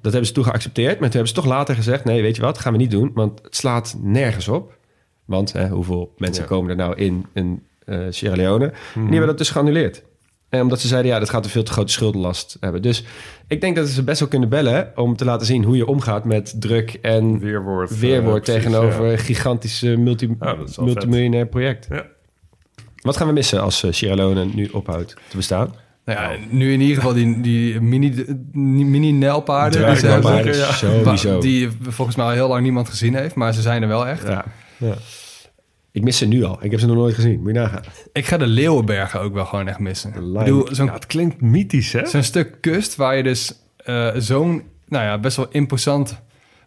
[0.00, 0.90] Dat hebben ze toen geaccepteerd.
[1.00, 2.04] Maar toen hebben ze toch later gezegd...
[2.04, 3.10] nee, weet je wat, gaan we niet doen.
[3.14, 4.78] Want het slaat nergens op.
[5.24, 6.48] Want hè, hoeveel mensen Ja.
[6.48, 8.64] komen er nou in, in eh, Sierra Leone?
[8.66, 10.02] En die hebben dat dus geannuleerd.
[10.48, 12.82] En omdat ze zeiden, ja, dat gaat een veel te grote schuldenlast hebben.
[12.82, 13.04] Dus
[13.48, 14.92] ik denk dat ze best wel kunnen bellen...
[14.96, 17.98] om te laten zien hoe je omgaat met druk en Weerwoord.
[17.98, 19.12] weerwoord eh, precies, tegenover ja.
[19.12, 21.86] een gigantische multi, Ja, multimiljonair project.
[21.90, 22.06] Ja.
[23.02, 25.74] Wat gaan we missen als eh, Sierra Leone nu ophoudt te bestaan?
[26.04, 29.86] Nou ja, nu in ieder geval die, die mini, mini nelpaarden.
[29.86, 31.40] Die, ze sowieso.
[31.40, 33.34] die volgens mij al heel lang niemand gezien heeft.
[33.34, 34.26] Maar ze zijn er wel echt.
[34.26, 34.44] Ja.
[34.76, 34.94] Ja.
[35.92, 36.58] Ik mis ze nu al.
[36.60, 37.38] Ik heb ze nog nooit gezien.
[37.38, 37.82] Moet je nagaan.
[38.12, 40.12] Ik ga de Leeuwenbergen ook wel gewoon echt missen.
[40.12, 42.06] Bedoel, Ja, het klinkt mythisch, hè?
[42.06, 46.22] zo'n stuk kust waar je dus eh, zo'n nou ja, best wel imposant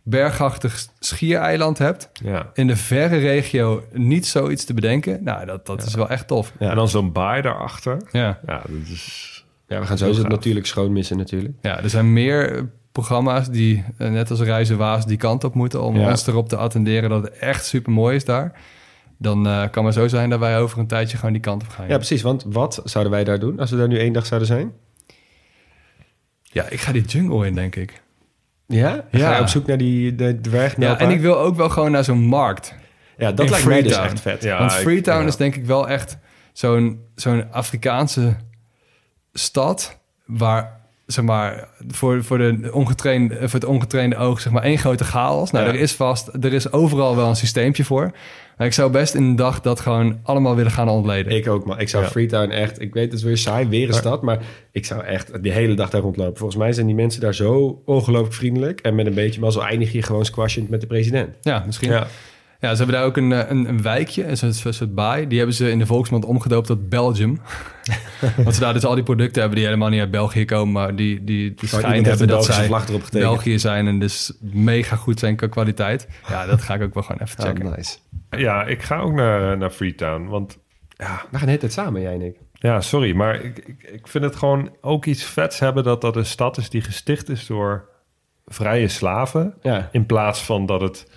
[0.08, 2.10] bergachtig schiereiland hebt.
[2.14, 2.50] Ja.
[2.54, 5.24] In de verre regio niet zoiets te bedenken.
[5.24, 6.54] Nou, dat, dat is wel echt tof.
[6.60, 6.70] Ja.
[6.70, 8.02] En dan zo'n baai daarachter.
[8.12, 8.40] Ja.
[8.46, 9.34] Ja, dat is...
[9.68, 10.30] Ja, we gaan sowieso gaaf.
[10.32, 11.54] natuurlijk schoon missen natuurlijk.
[11.62, 15.54] ja, er zijn meer eh, programma's die, eh, net als Reizen Waas, die kant op
[15.54, 15.82] moeten...
[15.84, 16.10] om Ja.
[16.10, 18.60] ons erop te attenderen dat het echt super mooi is daar.
[19.18, 21.70] Dan eh, kan het zo zijn dat wij over een tijdje gewoon die kant op
[21.70, 21.88] gaan.
[21.88, 22.22] Ja, precies.
[22.22, 24.72] Want wat zouden wij daar doen als we daar nu één dag zouden zijn?
[26.42, 28.02] Ja, ik ga die jungle in, denk ik.
[28.68, 29.04] Ja?
[29.12, 29.20] Ja.
[29.30, 30.76] Ga je op zoek naar die de dwerg?
[30.80, 32.76] Ja, en ik wil ook wel gewoon naar zo'n markt.
[33.18, 34.12] Ja, dat in lijkt mij dus Freetown.
[34.14, 34.44] echt vet.
[34.44, 35.28] Ja, Want ik- Freetown ja.
[35.28, 36.18] is denk ik wel echt
[36.54, 38.36] zo'n zo'n Afrikaanse
[39.34, 40.00] stad...
[40.26, 45.04] waar, zeg maar, voor, voor, de ongetrainde, voor het ongetrainde oog, zeg maar, één grote
[45.04, 45.52] chaos.
[45.52, 45.74] Nou, Ja.
[45.74, 48.12] er is vast, er is overal wel een systeempje voor.
[48.58, 51.32] Maar ik zou best in een dag dat gewoon allemaal willen gaan ontleden.
[51.36, 52.10] Ik ook, maar ik zou Ja.
[52.10, 52.82] Freetown echt...
[52.82, 54.40] Ik weet, het is weer saai, weer een stad, maar
[54.72, 56.38] ik zou echt die hele dag daar rondlopen.
[56.38, 58.80] Volgens mij zijn die mensen daar zo ongelooflijk vriendelijk.
[58.80, 61.36] En met een beetje mazzel eindig je gewoon squashend met de president.
[61.42, 61.90] Ja, misschien.
[61.92, 62.08] Ja.
[62.60, 62.72] Ja.
[62.72, 65.28] ze hebben daar ook een, eh, een, een wijkje, een soort, soort baai.
[65.28, 67.40] Die hebben ze in de volksmond omgedoopt tot Belgium.
[68.44, 70.74] Want ze daar dus al die producten hebben die helemaal niet uit België komen...
[70.74, 73.32] maar die, die, die schijn hebben dat zij vlag erop getekend.
[73.32, 73.88] België zijn...
[73.88, 76.08] en dus mega goed zijn qua kwaliteit.
[76.28, 77.66] Ja, dat ga ik ook wel gewoon even checken.
[77.66, 77.98] Ah, nice.
[78.30, 80.26] Ja, ik ga ook naar, naar Freetown.
[80.28, 80.58] Want
[80.90, 82.36] Ja, we gaan de hele tijd samen, jij en ik.
[82.54, 86.16] ja, sorry, maar ik, ik, ik vind het gewoon ook iets vets hebben dat dat
[86.16, 87.90] een stad is die gesticht is door
[88.46, 89.54] vrije slaven.
[89.62, 89.90] Ja.
[89.92, 91.08] In plaats van dat het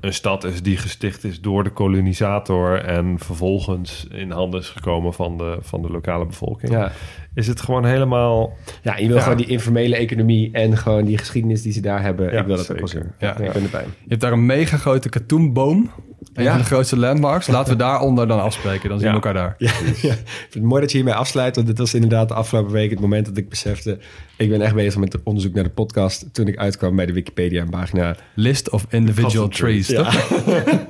[0.00, 5.14] een stad is die gesticht is door de kolonisator en vervolgens in handen is gekomen
[5.14, 6.72] van de, van de lokale bevolking.
[6.72, 6.92] Ja.
[7.34, 8.52] Is het gewoon helemaal.
[8.82, 9.22] Ja, je wil Ja.
[9.22, 12.32] gewoon die informele economie en gewoon die geschiedenis die ze daar hebben.
[12.32, 13.14] Ja, ik wil dat ook wel zeker.
[13.18, 13.28] zien.
[13.28, 13.38] Ja.
[13.44, 13.84] Ik ben erbij.
[13.84, 15.90] Je hebt daar een mega grote katoenboom.
[16.36, 16.50] Een Ja.
[16.50, 17.46] van de grootste landmarks.
[17.46, 18.88] Laten we daaronder dan afspreken.
[18.88, 19.54] Dan zien we elkaar daar.
[19.58, 19.72] Ja,
[20.02, 20.12] ja.
[20.12, 21.54] Ik vind het mooi dat je hiermee afsluit.
[21.54, 23.98] Want dit was inderdaad de afgelopen week het moment dat ik besefte...
[24.36, 26.34] ik ben echt bezig met het onderzoek naar de podcast...
[26.34, 28.16] toen ik uitkwam bij de Wikipedia-pagina.
[28.34, 29.86] List of individual trees.
[29.86, 30.02] Ja.
[30.02, 30.24] toch?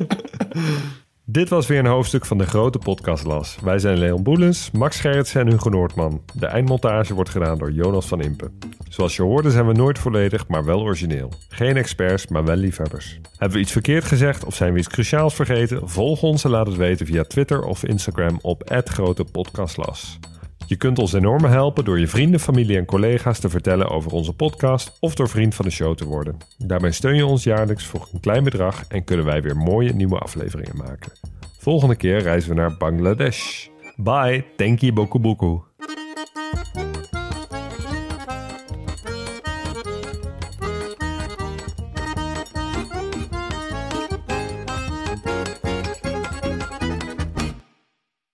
[1.29, 3.59] Dit was weer een hoofdstuk van de grote podcastlas.
[3.62, 6.22] Wij zijn Leon Boelens, Max Gerritsen en Hugo Noordman.
[6.33, 8.59] De eindmontage wordt gedaan door Jonas van Impen.
[8.89, 11.33] Zoals je hoorde zijn we nooit volledig, maar wel origineel.
[11.49, 13.20] Geen experts, maar wel liefhebbers.
[13.31, 15.89] Hebben we iets verkeerd gezegd of zijn we iets cruciaals vergeten?
[15.89, 20.18] Volg ons en laat het weten via Twitter of Instagram op @grotepodcastlas.
[20.67, 24.33] Je kunt ons enorm helpen door je vrienden, familie en collega's te vertellen over onze
[24.33, 26.37] podcast of door vriend van de show te worden.
[26.59, 30.19] Daarmee steun je ons jaarlijks voor een klein bedrag en kunnen wij weer mooie nieuwe
[30.19, 31.12] afleveringen maken.
[31.59, 33.67] Volgende keer reizen we naar Bangladesh.
[33.97, 35.66] Bye, thank you boku boku.